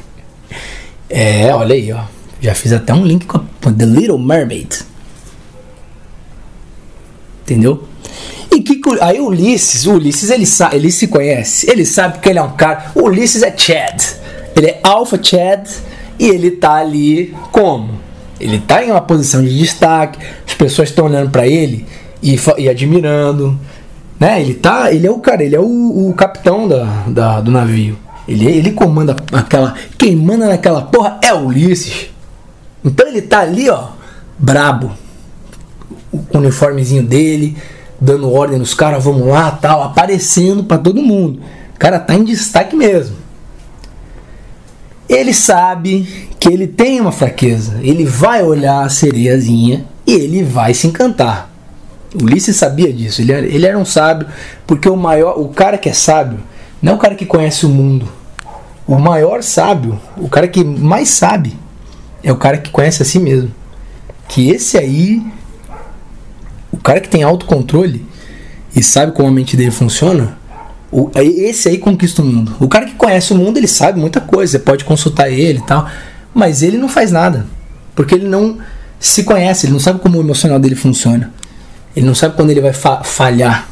[1.13, 2.03] é, olha aí, ó.
[2.41, 4.81] Já fiz até um link com a The Little Mermaid.
[7.43, 7.85] Entendeu?
[8.51, 12.39] E que aí o Ulisses, o Ulisses ele ele se conhece, ele sabe que ele
[12.39, 12.93] é um cara.
[12.95, 14.03] O Ulisses é Chad.
[14.55, 15.67] Ele é Alpha Chad
[16.19, 18.01] e ele tá ali como?
[18.41, 21.87] Ele tá em uma posição de destaque, as pessoas estão olhando para ele
[22.23, 23.59] e, e, admirando,
[24.19, 24.41] né?
[24.41, 27.97] Ele tá, ele é o cara, ele é o, o capitão da, da, do navio.
[28.33, 32.11] Ele, ele comanda aquela, quem manda naquela porra é Ulisses.
[32.85, 33.89] Então ele tá ali, ó,
[34.39, 34.93] brabo,
[36.13, 37.57] o uniformezinho dele,
[38.01, 41.41] dando ordem nos caras, vamos lá, tal, aparecendo para todo mundo.
[41.75, 43.17] O cara tá em destaque mesmo.
[45.09, 47.79] Ele sabe que ele tem uma fraqueza.
[47.83, 51.51] Ele vai olhar a sereiazinha e ele vai se encantar.
[52.21, 53.21] Ulisses sabia disso.
[53.21, 54.27] Ele era, ele era um sábio,
[54.67, 56.41] porque o maior, o cara que é sábio,
[56.81, 58.09] não é o cara que conhece o mundo.
[58.87, 61.57] O maior sábio, o cara que mais sabe,
[62.23, 63.51] é o cara que conhece a si mesmo.
[64.29, 65.23] Que esse aí
[66.73, 68.05] o cara que tem autocontrole
[68.75, 70.39] e sabe como a mente dele funciona,
[70.91, 72.57] o, esse aí conquista o mundo.
[72.59, 75.63] O cara que conhece o mundo, ele sabe muita coisa, você pode consultar ele e
[75.63, 75.87] tal,
[76.35, 77.47] mas ele não faz nada.
[77.95, 78.59] Porque ele não
[78.99, 81.31] se conhece, ele não sabe como o emocional dele funciona.
[81.95, 83.69] Ele não sabe quando ele vai fa falhar.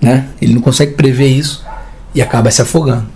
[0.00, 0.26] Né?
[0.40, 1.64] Ele não consegue prever isso
[2.14, 3.06] e acaba se afogando.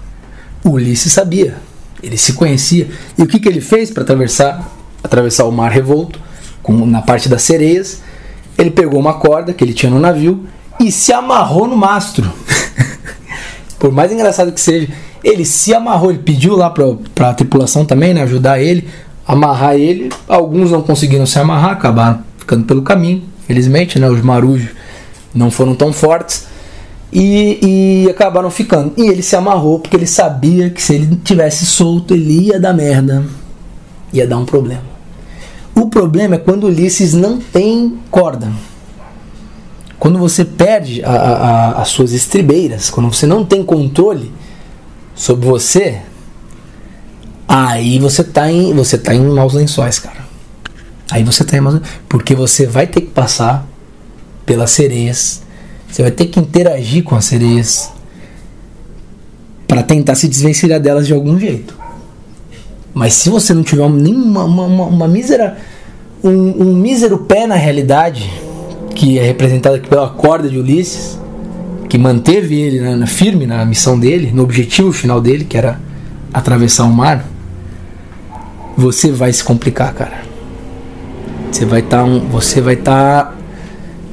[0.65, 1.57] Ulisses sabia,
[2.03, 2.89] ele se conhecia.
[3.17, 4.69] E o que, que ele fez para atravessar,
[5.03, 6.19] atravessar o mar revolto,
[6.63, 8.03] com, na parte das sereias?
[8.59, 10.47] Ele pegou uma corda que ele tinha no navio
[10.79, 12.31] e se amarrou no mastro.
[13.79, 14.89] Por mais engraçado que seja,
[15.25, 18.89] ele se amarrou, ele pediu lá para a tripulação também, né, ajudar ele,
[19.27, 20.11] amarrar ele.
[20.29, 23.23] Alguns não conseguiram se amarrar, acabaram ficando pelo caminho.
[23.47, 24.69] Felizmente, né, os marujos
[25.35, 26.47] não foram tão fortes
[27.13, 28.93] e, e acabaram ficando.
[28.97, 32.73] E ele se amarrou porque ele sabia que se ele tivesse solto, ele ia dar
[32.73, 33.25] merda,
[34.13, 34.83] ia dar um problema.
[35.75, 38.51] O problema é quando Ulisses não tem corda.
[39.99, 44.33] Quando você perde a, a, as suas estribeiras, quando você não tem controle
[45.15, 46.01] sobre você,
[47.47, 50.21] aí você tá em, você tá em maus lençóis, cara.
[51.11, 53.67] Aí você tá em maus porque você vai ter que passar
[54.47, 55.43] pelas sereias,
[55.91, 57.93] você vai ter que interagir com as sereias
[59.67, 61.79] para tentar se desvencilhar delas de algum jeito.
[62.93, 65.57] Mas se você não tiver nenhuma uma, uma, uma mísera
[66.23, 68.31] um, um mísero pé na realidade,
[68.95, 71.19] que é representado aqui pela corda de Ulisses,
[71.89, 75.81] que manteve ele na, firme na missão dele, no objetivo final dele, que era
[76.33, 77.25] atravessar o mar,
[78.77, 80.23] você vai se complicar, cara.
[81.51, 83.35] Você vai estar tá um, você vai estar tá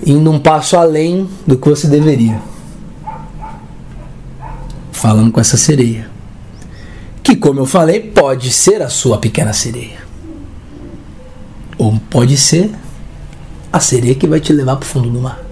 [0.08, 2.42] indo um passo além do que você deveria.
[4.90, 6.10] Falando com essa sereia.
[7.22, 10.00] Que, como eu falei, pode ser a sua pequena sereia.
[11.78, 12.72] Ou pode ser
[13.72, 15.44] a sereia que vai te levar pro fundo do mar.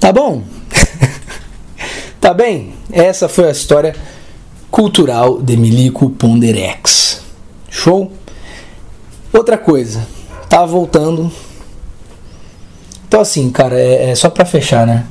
[0.00, 0.42] Tá bom?
[2.18, 2.72] tá bem?
[2.90, 3.94] Essa foi a história
[4.70, 7.20] cultural de Milico Ponderex.
[7.68, 8.10] Show?
[9.30, 10.06] Outra coisa,
[10.48, 11.30] tá voltando.
[13.08, 15.04] Então assim, cara, é, é só para fechar, né?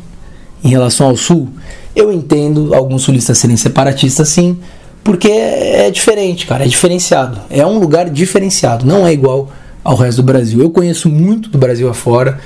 [0.64, 1.50] Em relação ao sul,
[1.96, 4.58] eu entendo alguns sulistas serem separatistas sim,
[5.04, 7.40] porque é diferente, cara, é diferenciado.
[7.50, 9.50] É um lugar diferenciado, não é igual
[9.84, 10.60] ao resto do Brasil.
[10.60, 12.40] Eu conheço muito do Brasil afora,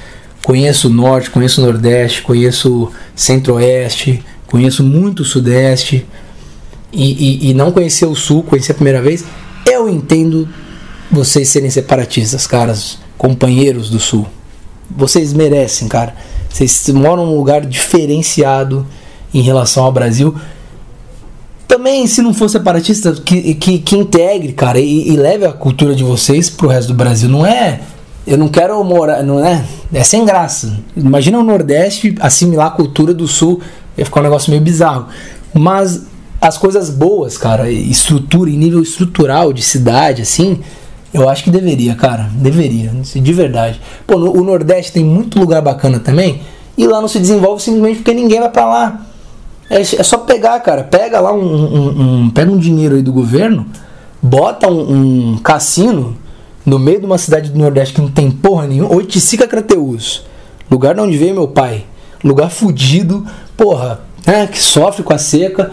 [0.44, 6.06] conheço o norte, conheço o nordeste, conheço centro-oeste, conheço muito o sudeste
[6.94, 9.26] e, e, e não conhecer o sul, conhecer a primeira vez.
[9.66, 10.48] Eu entendo
[11.10, 14.28] vocês serem separatistas, caras, companheiros do sul.
[14.96, 16.16] Vocês merecem, cara.
[16.50, 18.86] Vocês moram num lugar diferenciado
[19.34, 20.36] em relação ao Brasil
[21.72, 25.96] também, se não for separatista, que, que, que integre, cara, e, e, leve a cultura
[25.96, 27.30] de vocês pro resto do Brasil.
[27.30, 27.80] Não é.
[28.28, 29.24] Eu não quero morar.
[29.24, 29.64] Não é?
[29.94, 30.78] É sem graça.
[30.98, 33.62] Imagina o Nordeste assimilar a cultura do Sul.
[33.98, 35.08] Ia ficar um negócio meio bizarro.
[35.54, 36.08] Mas
[36.42, 40.60] as coisas boas, cara, estrutura, em nível estrutural de cidade, assim,
[41.14, 42.30] eu acho que deveria, cara.
[42.34, 43.82] Deveria, de verdade.
[44.08, 46.42] Pô, no, o Nordeste tem muito lugar bacana também.
[46.78, 49.06] E lá não se desenvolve simplesmente porque ninguém vai para lá.
[49.70, 50.84] É, é só pegar, cara.
[50.84, 53.66] Pega lá um, um, um, Pega um dinheiro aí do governo,
[54.22, 56.18] bota um, um, cassino
[56.66, 58.94] no meio de uma cidade do Nordeste que não tem porra nenhuma.
[58.94, 60.26] Oiticica Crateus.
[60.70, 61.86] Lugar de onde veio meu pai.
[62.24, 63.26] Lugar fudido,
[63.58, 65.72] porra, né, que sofre com a seca.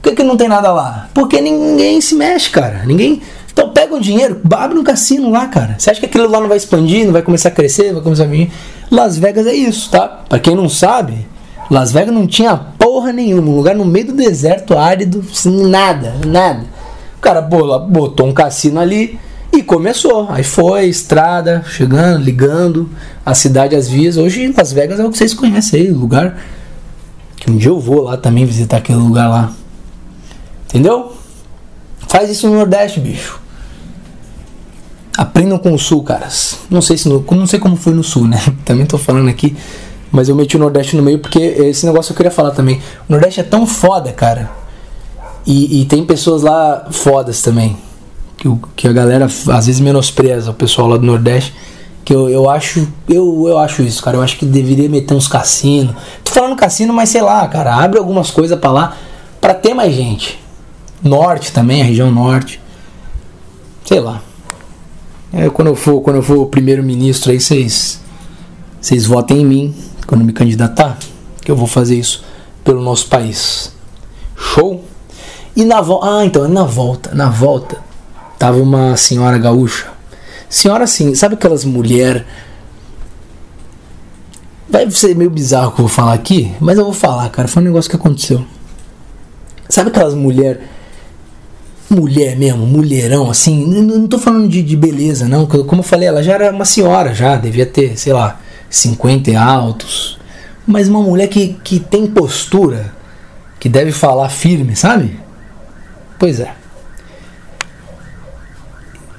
[0.00, 1.08] Por que, que não tem nada lá?
[1.12, 2.84] Porque ninguém se mexe, cara.
[2.86, 3.20] Ninguém.
[3.58, 5.74] Então pega o dinheiro, abre um cassino lá, cara.
[5.76, 8.22] Você acha que aquilo lá não vai expandir, não vai começar a crescer, vai começar
[8.22, 8.52] a vir?
[8.88, 10.22] Las Vegas é isso, tá?
[10.28, 11.26] Pra quem não sabe,
[11.68, 16.66] Las Vegas não tinha porra nenhuma, um lugar no meio do deserto árido, nada, nada.
[17.16, 19.18] O cara botou um cassino ali
[19.52, 20.28] e começou.
[20.30, 22.88] Aí foi, estrada, chegando, ligando,
[23.26, 24.16] a cidade, as vias.
[24.16, 26.38] Hoje Las Vegas é o que vocês conhecem aí, lugar
[27.34, 29.52] que um dia eu vou lá também visitar aquele lugar lá.
[30.66, 31.16] Entendeu?
[32.06, 33.47] Faz isso no Nordeste, bicho.
[35.18, 36.60] Aprendam com o Sul, caras.
[36.70, 38.40] Não sei se no, não sei como foi no Sul, né?
[38.64, 39.54] Também tô falando aqui
[40.10, 42.80] mas eu meti o Nordeste no meio porque esse negócio eu queria falar também.
[43.08, 44.50] O Nordeste é tão foda, cara.
[45.46, 47.76] E, e tem pessoas lá fodas também.
[48.36, 51.54] Que, que a galera às vezes menospreza o pessoal lá do Nordeste.
[52.04, 52.88] Que eu, eu acho.
[53.08, 54.16] Eu, eu acho isso, cara.
[54.16, 55.94] Eu acho que deveria meter uns cassinos.
[56.24, 57.74] Tô falando cassino, mas sei lá, cara.
[57.74, 58.96] Abre algumas coisas para lá.
[59.40, 60.38] para ter mais gente.
[61.02, 62.60] Norte também, a região norte.
[63.84, 64.22] Sei lá.
[65.32, 68.00] É, quando eu for, quando eu for primeiro-ministro aí, vocês.
[68.80, 69.74] Vocês votem em mim
[70.06, 70.98] quando me candidatar,
[71.42, 72.24] que eu vou fazer isso
[72.64, 73.72] pelo nosso país.
[74.36, 74.84] Show?
[75.56, 77.78] E na volta, ah, então na volta, na volta
[78.38, 79.88] tava uma senhora gaúcha.
[80.48, 82.24] Senhora assim, sabe aquelas mulher
[84.68, 87.48] Vai ser meio bizarro que eu vou falar aqui, mas eu vou falar, cara.
[87.48, 88.44] Foi um negócio que aconteceu.
[89.66, 90.60] Sabe aquelas mulher
[91.90, 95.82] mulher mesmo, mulherão, assim, n- n- não tô falando de, de beleza, não, como eu
[95.82, 100.18] falei, ela já era uma senhora, já, devia ter, sei lá, 50 e altos,
[100.66, 102.92] mas uma mulher que, que tem postura,
[103.58, 105.18] que deve falar firme, sabe?
[106.18, 106.52] Pois é.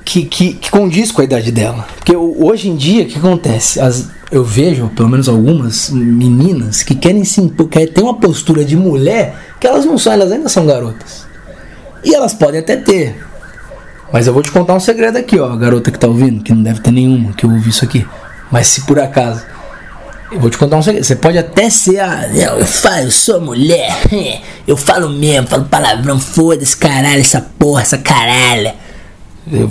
[0.05, 1.88] Que, que, que condiz com a idade dela.
[1.95, 3.80] Porque hoje em dia, o que acontece?
[3.80, 8.76] As, eu vejo, pelo menos algumas meninas, que querem impor, querem ter uma postura de
[8.76, 11.28] mulher que elas não são, elas ainda são garotas.
[12.04, 13.16] E elas podem até ter.
[14.12, 16.64] Mas eu vou te contar um segredo aqui, ó, garota que tá ouvindo, que não
[16.64, 18.06] deve ter nenhuma que ouve isso aqui.
[18.52, 19.45] Mas se por acaso.
[20.32, 21.04] Eu vou te contar um segredo.
[21.04, 22.28] Você pode até ser a.
[22.28, 23.97] Eu falo, eu sou mulher.
[24.68, 27.97] Eu falo mesmo, falo palavrão, foda-se, caralho, essa porra, essa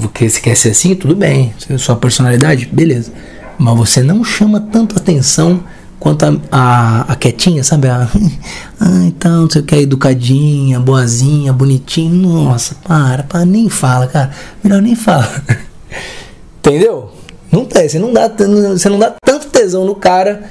[0.01, 1.55] porque você quer ser assim, tudo bem.
[1.79, 3.13] Sua personalidade, beleza.
[3.57, 5.63] Mas você não chama tanto atenção
[5.99, 7.89] quanto a, a, a quietinha, sabe?
[7.89, 8.09] A,
[8.81, 12.11] ah, então, não sei o que, educadinha, boazinha, bonitinha.
[12.11, 14.31] Nossa, para, para, nem fala, cara.
[14.63, 15.43] Melhor nem fala.
[16.59, 17.11] Entendeu?
[17.51, 20.45] Não tem, você não dá, você não dá tanto tesão no cara.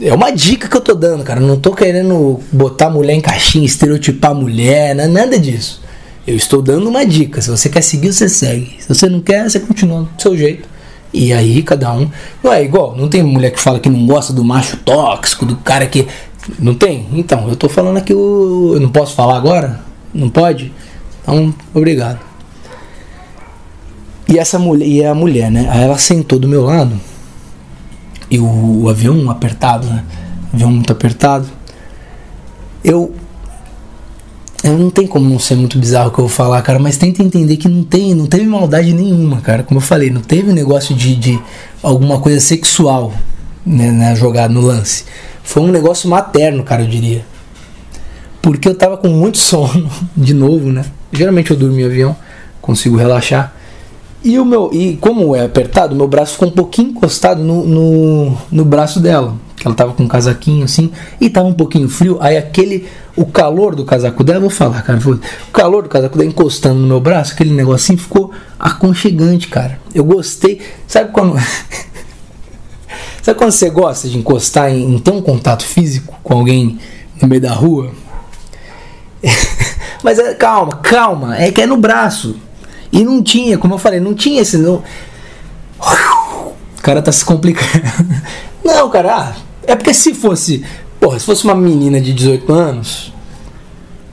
[0.00, 1.40] É uma dica que eu tô dando, cara.
[1.40, 5.80] Não tô querendo botar mulher em caixinha, estereotipar mulher, não é nada disso.
[6.26, 7.40] Eu estou dando uma dica.
[7.40, 8.76] Se você quer seguir, você segue.
[8.80, 10.68] Se você não quer, você continua do seu jeito.
[11.14, 12.10] E aí, cada um.
[12.42, 15.86] É igual, não tem mulher que fala que não gosta do macho tóxico, do cara
[15.86, 16.08] que.
[16.58, 17.06] Não tem?
[17.12, 18.72] Então, eu tô falando aqui o.
[18.74, 19.80] Eu não posso falar agora?
[20.12, 20.72] Não pode?
[21.22, 22.18] Então, obrigado.
[24.28, 25.70] E essa mulher, e a mulher, né?
[25.72, 26.98] Ela sentou do meu lado.
[28.28, 30.04] E o, o avião apertado, né?
[30.52, 31.46] Avião muito apertado.
[32.82, 33.14] Eu.
[34.64, 36.96] Eu não tem como não ser muito bizarro o que eu vou falar, cara, mas
[36.96, 39.62] tenta entender que não tem, não teve maldade nenhuma, cara.
[39.62, 41.38] Como eu falei, não teve negócio de, de
[41.82, 43.12] alguma coisa sexual
[43.66, 45.04] né, na jogada, no lance.
[45.42, 47.26] Foi um negócio materno, cara, eu diria.
[48.40, 50.86] Porque eu tava com muito sono, de novo, né?
[51.12, 52.16] Geralmente eu durmo em avião,
[52.62, 53.54] consigo relaxar.
[54.24, 58.38] E o meu, e como é apertado, meu braço ficou um pouquinho encostado no, no,
[58.50, 59.34] no braço dela.
[59.64, 62.18] Que ela tava com um casaquinho assim, e tava um pouquinho frio.
[62.20, 62.86] Aí aquele,
[63.16, 65.18] o calor do casaco dela, vou falar, cara, o
[65.50, 69.80] calor do casaco dela encostando no meu braço, aquele negocinho ficou aconchegante, cara.
[69.94, 70.60] Eu gostei.
[70.86, 71.34] Sabe quando.
[73.22, 76.78] Sabe quando você gosta de encostar em, em contato físico com alguém
[77.22, 77.90] no meio da rua?
[80.04, 82.36] Mas é, calma, calma, é que é no braço.
[82.92, 84.58] E não tinha, como eu falei, não tinha esse.
[84.58, 84.82] Não...
[86.76, 87.82] O cara tá se complicando.
[88.64, 89.34] Não, cara, ah,
[89.66, 90.64] é porque se fosse.
[91.00, 93.12] Porra, se fosse uma menina de 18 anos.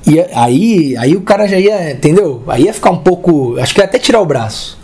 [0.06, 2.43] Ia, aí, aí o cara já ia, entendeu?
[2.47, 3.58] Aí ia ficar um pouco.
[3.60, 4.78] Acho que ia até tirar o braço.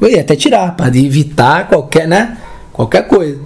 [0.00, 2.38] Eu ia até tirar, para evitar qualquer, né?
[2.72, 3.40] Qualquer coisa.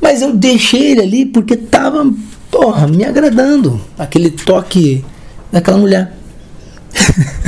[0.00, 2.04] Mas eu deixei ele ali porque tava,
[2.50, 3.80] porra, me agradando.
[3.98, 5.04] Aquele toque
[5.50, 6.12] daquela mulher.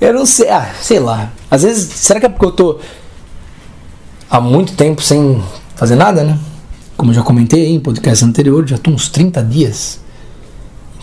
[0.00, 1.32] eu não sei, ah, sei lá.
[1.50, 2.80] Às vezes, será que é porque eu tô
[4.28, 5.42] há muito tempo sem
[5.76, 6.38] fazer nada, né?
[6.96, 10.00] Como eu já comentei em podcast anterior, já tô uns 30 dias.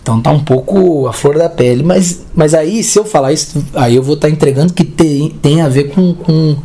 [0.02, 1.82] Então tá um pouco a flor da pele.
[1.82, 5.62] Mas, mas aí, se eu falar isso, aí eu vou estar entregando que tem, tem
[5.62, 6.58] a ver com, com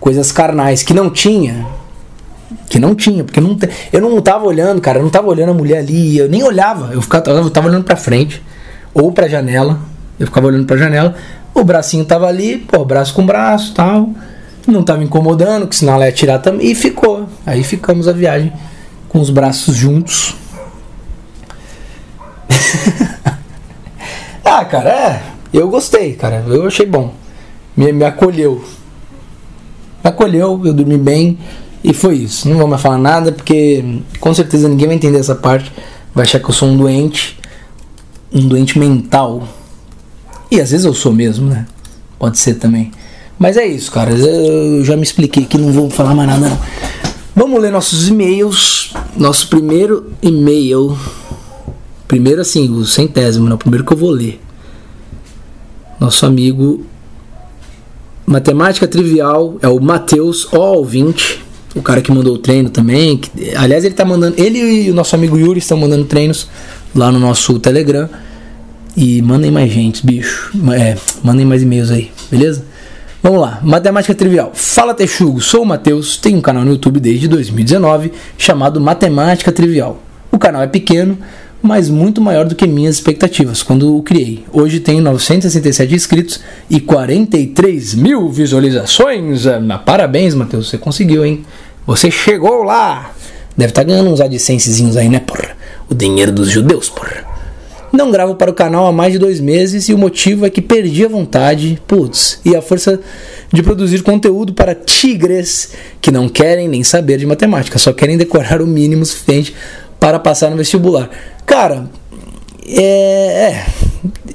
[0.00, 1.66] coisas carnais que não tinha.
[2.68, 5.50] Que não tinha, porque não te, eu não tava olhando, cara, eu não tava olhando
[5.50, 8.42] a mulher ali, eu nem olhava, eu, ficava, eu tava olhando pra frente,
[8.94, 9.78] ou pra janela,
[10.18, 11.14] eu ficava olhando pra janela,
[11.54, 14.10] o bracinho tava ali, pô, braço com braço tal,
[14.70, 17.28] não tava incomodando, que senão ela ia tirar também, e ficou.
[17.44, 18.52] Aí ficamos a viagem
[19.08, 20.34] com os braços juntos.
[24.44, 27.14] ah, cara, é, eu gostei, cara, eu achei bom,
[27.76, 28.64] me, me acolheu,
[30.02, 31.38] me acolheu, eu dormi bem.
[31.86, 32.48] E foi isso.
[32.48, 35.72] Não vou mais falar nada porque com certeza ninguém vai entender essa parte.
[36.12, 37.38] Vai achar que eu sou um doente.
[38.32, 39.46] Um doente mental.
[40.50, 41.64] E às vezes eu sou mesmo, né?
[42.18, 42.90] Pode ser também.
[43.38, 44.12] Mas é isso, cara.
[44.12, 46.58] Eu já me expliquei que não vou falar mais nada não.
[47.34, 48.94] Vamos ler nossos e-mails.
[49.16, 50.96] Nosso primeiro e-mail.
[52.08, 53.54] Primeiro assim, o centésimo, né?
[53.54, 54.40] O primeiro que eu vou ler.
[56.00, 56.86] Nosso amigo
[58.26, 63.18] Matemática Trivial é o Matheus, ó ouvinte o cara que mandou o treino também.
[63.18, 64.40] Que, aliás, ele tá mandando.
[64.40, 66.48] Ele e o nosso amigo Yuri estão mandando treinos
[66.94, 68.08] lá no nosso Telegram.
[68.96, 70.50] E mandem mais gente, bicho.
[70.74, 72.64] É, mandem mais e-mails aí, beleza?
[73.26, 74.52] Vamos lá, matemática trivial.
[74.54, 80.00] Fala Texugo, sou o Matheus, tenho um canal no YouTube desde 2019 chamado Matemática Trivial.
[80.30, 81.18] O canal é pequeno,
[81.60, 84.44] mas muito maior do que minhas expectativas quando o criei.
[84.52, 89.42] Hoje tenho 967 inscritos e 43 mil visualizações.
[89.84, 91.44] Parabéns, Matheus, você conseguiu, hein?
[91.84, 93.10] Você chegou lá!
[93.56, 95.56] Deve estar tá ganhando uns AdSensezinhos aí, né, porra?
[95.90, 97.35] O dinheiro dos judeus, porra.
[97.96, 100.60] Não gravo para o canal há mais de dois meses e o motivo é que
[100.60, 103.00] perdi a vontade, putz, e a força
[103.50, 108.60] de produzir conteúdo para tigres que não querem nem saber de matemática, só querem decorar
[108.60, 109.54] o mínimo suficiente
[109.98, 111.08] para passar no vestibular.
[111.46, 111.88] Cara,
[112.68, 113.62] é,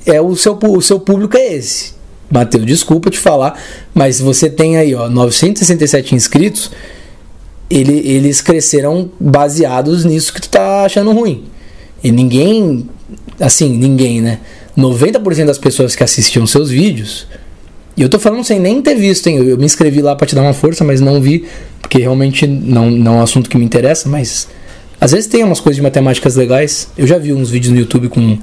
[0.08, 1.94] é, é o, seu, o seu público é esse.
[2.32, 3.62] Matheus, desculpa te falar,
[3.94, 6.72] mas você tem aí ó, 967 inscritos,
[7.70, 11.44] ele, eles cresceram baseados nisso que tu tá achando ruim.
[12.04, 12.90] E ninguém,
[13.40, 14.40] assim, ninguém, né?
[14.78, 17.28] 90% das pessoas que assistiam seus vídeos,
[17.96, 19.38] e eu tô falando sem nem ter visto, hein?
[19.38, 21.46] Eu, me inscrevi lá para te dar uma força, mas não vi,
[21.82, 24.48] porque realmente não, não é um assunto que me interessa, mas
[25.00, 26.88] às vezes tem umas coisas de matemáticas legais.
[26.98, 28.38] Eu já vi uns vídeos no YouTube com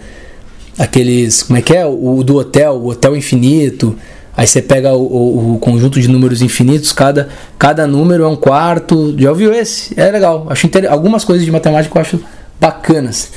[0.78, 1.42] aqueles.
[1.44, 1.86] Como é que é?
[1.86, 3.96] O do hotel, o hotel infinito.
[4.36, 7.28] Aí você pega o, o, o conjunto de números infinitos, cada,
[7.58, 9.14] cada número é um quarto.
[9.18, 9.98] Já ouviu esse?
[9.98, 10.46] É legal.
[10.48, 10.90] Acho inter...
[10.90, 12.20] Algumas coisas de matemática eu acho
[12.60, 13.32] bacanas.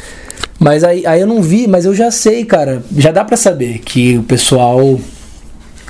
[0.61, 2.83] Mas aí, aí eu não vi, mas eu já sei, cara.
[2.95, 4.99] Já dá pra saber que o pessoal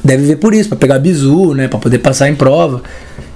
[0.02, 1.68] deve ver por isso, pra pegar bizu, né?
[1.68, 2.82] Pra poder passar em prova.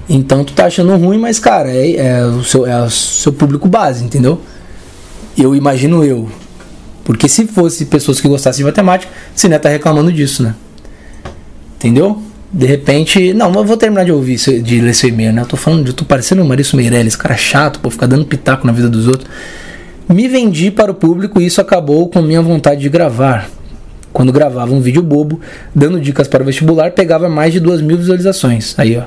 [0.07, 3.67] Então tu tá achando ruim, mas cara, é, é, o, seu, é o seu público
[3.67, 4.39] base, entendeu?
[5.37, 6.29] Eu imagino eu.
[7.03, 10.55] Porque se fosse pessoas que gostassem de matemática, você não ia estar reclamando disso, né?
[11.75, 12.23] Entendeu?
[12.49, 13.33] De repente.
[13.33, 15.41] Não, mas vou terminar de ouvir, de ler seu e-mail, né?
[15.41, 18.65] Eu tô falando, eu tô parecendo o Maurício Meirelles, cara chato, pô, ficar dando pitaco
[18.65, 19.29] na vida dos outros.
[20.07, 23.49] Me vendi para o público e isso acabou com minha vontade de gravar.
[24.13, 25.41] Quando gravava um vídeo bobo,
[25.73, 28.73] dando dicas para o vestibular, pegava mais de duas mil visualizações.
[28.77, 29.03] Aí, ó.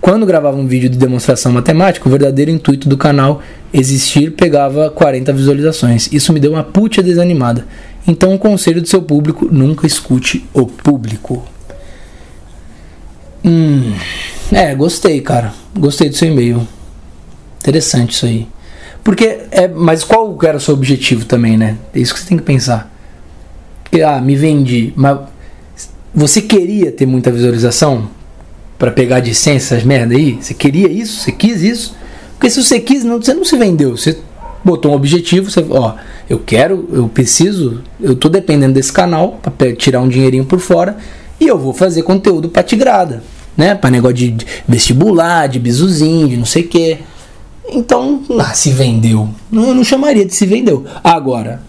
[0.00, 5.30] Quando gravava um vídeo de demonstração matemática, o verdadeiro intuito do canal existir pegava 40
[5.32, 6.10] visualizações.
[6.10, 7.66] Isso me deu uma puta desanimada.
[8.06, 11.44] Então, o conselho do seu público: nunca escute o público.
[13.44, 13.92] Hum,
[14.50, 15.52] é, gostei, cara.
[15.78, 16.66] Gostei do seu e-mail.
[17.58, 18.48] Interessante isso aí.
[19.02, 21.76] Porque, é, mas qual era o seu objetivo também, né?
[21.94, 22.90] É isso que você tem que pensar.
[23.82, 24.92] Porque, ah, me vendi.
[24.94, 25.18] Mas
[26.14, 28.08] você queria ter muita visualização?
[28.78, 30.38] Pra pegar de licença essas merda aí?
[30.40, 31.20] Você queria isso?
[31.20, 31.94] Você quis isso?
[32.32, 33.96] Porque se você quis, não, você não se vendeu.
[33.96, 34.16] Você
[34.64, 35.94] botou um objetivo, você, ó,
[36.28, 40.96] eu quero, eu preciso, eu tô dependendo desse canal pe- tirar um dinheirinho por fora
[41.38, 43.22] e eu vou fazer conteúdo pra tigrada,
[43.56, 43.74] né?
[43.74, 46.98] Pra negócio de de vestibular, de bizuzinho, de não sei o quê.
[47.68, 49.28] Então, ah, se vendeu.
[49.50, 50.84] Não, eu não chamaria de se vendeu.
[51.04, 51.62] Agora,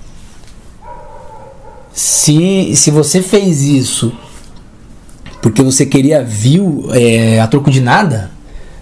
[1.94, 4.12] se, se você fez isso
[5.42, 8.30] porque você queria view é, a troco de nada,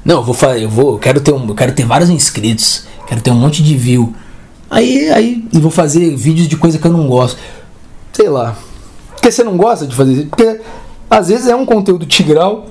[0.04, 2.84] não, eu vou fazer, eu vou, eu quero ter um, eu quero ter vários inscritos,
[3.08, 4.14] quero ter um monte de view.
[4.70, 7.40] Aí, aí, e vou fazer vídeos de coisa que eu não gosto.
[8.12, 8.58] Sei lá.
[9.14, 10.28] Porque você não gosta de fazer isso?
[10.28, 10.60] Porque
[11.10, 12.68] às vezes é um conteúdo tigral,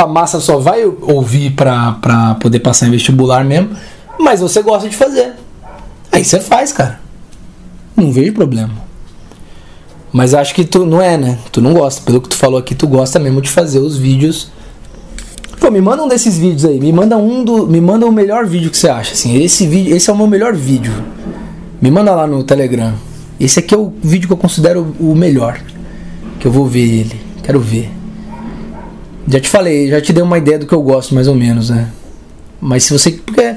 [0.00, 3.70] a massa só vai ouvir pra poder passar em vestibular mesmo,
[4.18, 5.32] mas você gosta de fazer.
[6.12, 7.00] Aí você faz, cara.
[7.96, 8.72] Não vejo problema.
[10.12, 11.38] Mas acho que tu não é, né?
[11.52, 12.02] Tu não gosta.
[12.02, 14.50] Pelo que tu falou aqui, tu gosta mesmo de fazer os vídeos.
[15.60, 16.80] Pô, me manda um desses vídeos aí.
[16.80, 17.66] Me manda um do.
[17.66, 19.12] Me manda o melhor vídeo que você acha.
[19.12, 19.94] Assim, esse vídeo.
[19.94, 20.92] Esse é o meu melhor vídeo.
[21.80, 22.94] Me manda lá no Telegram.
[23.38, 25.60] Esse aqui é o vídeo que eu considero o melhor.
[26.40, 27.20] Que eu vou ver ele.
[27.42, 27.99] Quero ver.
[29.30, 31.70] Já te falei, já te dei uma ideia do que eu gosto, mais ou menos,
[31.70, 31.88] né?
[32.60, 33.12] Mas se você.
[33.12, 33.54] Porque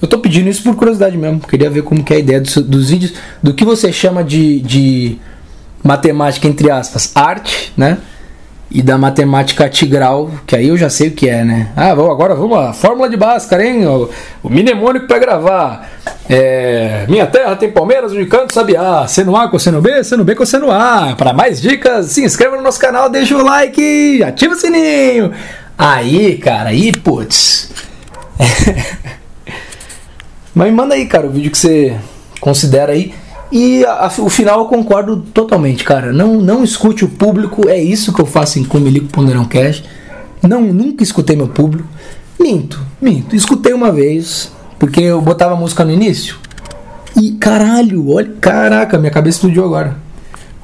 [0.00, 1.40] eu tô pedindo isso por curiosidade mesmo.
[1.40, 3.14] Queria ver como que é a ideia dos, dos vídeos.
[3.42, 5.18] Do que você chama de, de
[5.82, 7.98] matemática, entre aspas, arte, né?
[8.70, 11.72] E da matemática tigral, que aí eu já sei o que é, né?
[11.74, 12.74] Ah, vamos, agora vamos lá.
[12.74, 13.86] Fórmula de Bhaskara, hein?
[13.86, 14.10] O,
[14.42, 15.88] o mnemônico pra gravar.
[16.28, 19.08] É, minha terra tem Palmeiras, Unicamp, Sabiá.
[19.08, 21.14] Seno A, cosseno B, seno B, cosseno A.
[21.16, 25.32] Para mais dicas, se inscreva no nosso canal, deixa o like, ativa o sininho.
[25.78, 27.70] Aí, cara, aí, putz.
[30.54, 31.96] Mas manda aí, cara, o vídeo que você
[32.38, 33.14] considera aí.
[33.50, 36.12] E a- a- o final eu concordo totalmente, cara.
[36.12, 39.82] Não, não escute o público, é isso que eu faço em Comelico Ponderão Cash.
[40.42, 41.88] Não, nunca escutei meu público.
[42.38, 43.34] Minto, minto.
[43.34, 46.36] Escutei uma vez, porque eu botava música no início.
[47.16, 49.96] E caralho, olha, caraca, minha cabeça explodiu agora.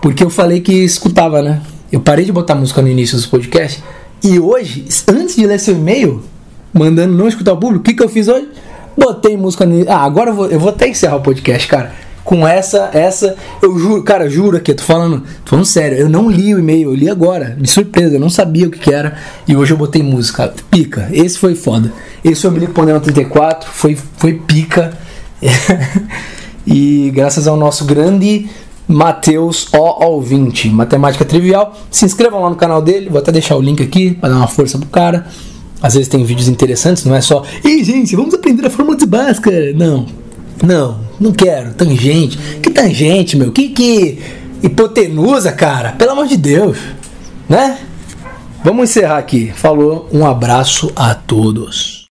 [0.00, 1.60] Porque eu falei que escutava, né?
[1.90, 3.82] Eu parei de botar música no início dos podcasts.
[4.22, 6.22] E hoje, antes de ler seu e-mail,
[6.72, 8.48] mandando não escutar o público, o que, que eu fiz hoje?
[8.96, 11.92] Botei música no Ah, agora eu vou, eu vou até encerrar o podcast, cara.
[12.24, 16.30] Com essa, essa, eu juro, cara, juro aqui, tô falando, tô falando sério, eu não
[16.30, 19.18] li o e-mail, eu li agora, de surpresa, eu não sabia o que, que era.
[19.46, 20.54] E hoje eu botei música.
[20.70, 21.92] Pica, esse foi foda.
[22.24, 24.96] Esse foi o Ponderão 34, foi, foi pica.
[26.66, 28.48] e graças ao nosso grande
[28.86, 31.74] Matheus O ao 20, Matemática Trivial.
[31.90, 34.46] Se inscrevam lá no canal dele, vou até deixar o link aqui para dar uma
[34.46, 35.26] força pro cara.
[35.82, 39.04] Às vezes tem vídeos interessantes, não é só, ei gente, vamos aprender a fórmula de
[39.04, 39.74] Bhaskara.
[39.74, 40.06] Não,
[40.62, 41.74] não, Não quero.
[41.74, 42.38] Tangente.
[42.62, 43.52] Que tangente, meu?
[43.52, 44.18] Que, que
[44.62, 45.92] hipotenusa, cara.
[45.92, 46.78] Pelo amor de Deus.
[47.48, 47.78] Né?
[48.62, 49.52] Vamos encerrar aqui.
[49.54, 50.08] Falou.
[50.12, 52.03] Um abraço a todos.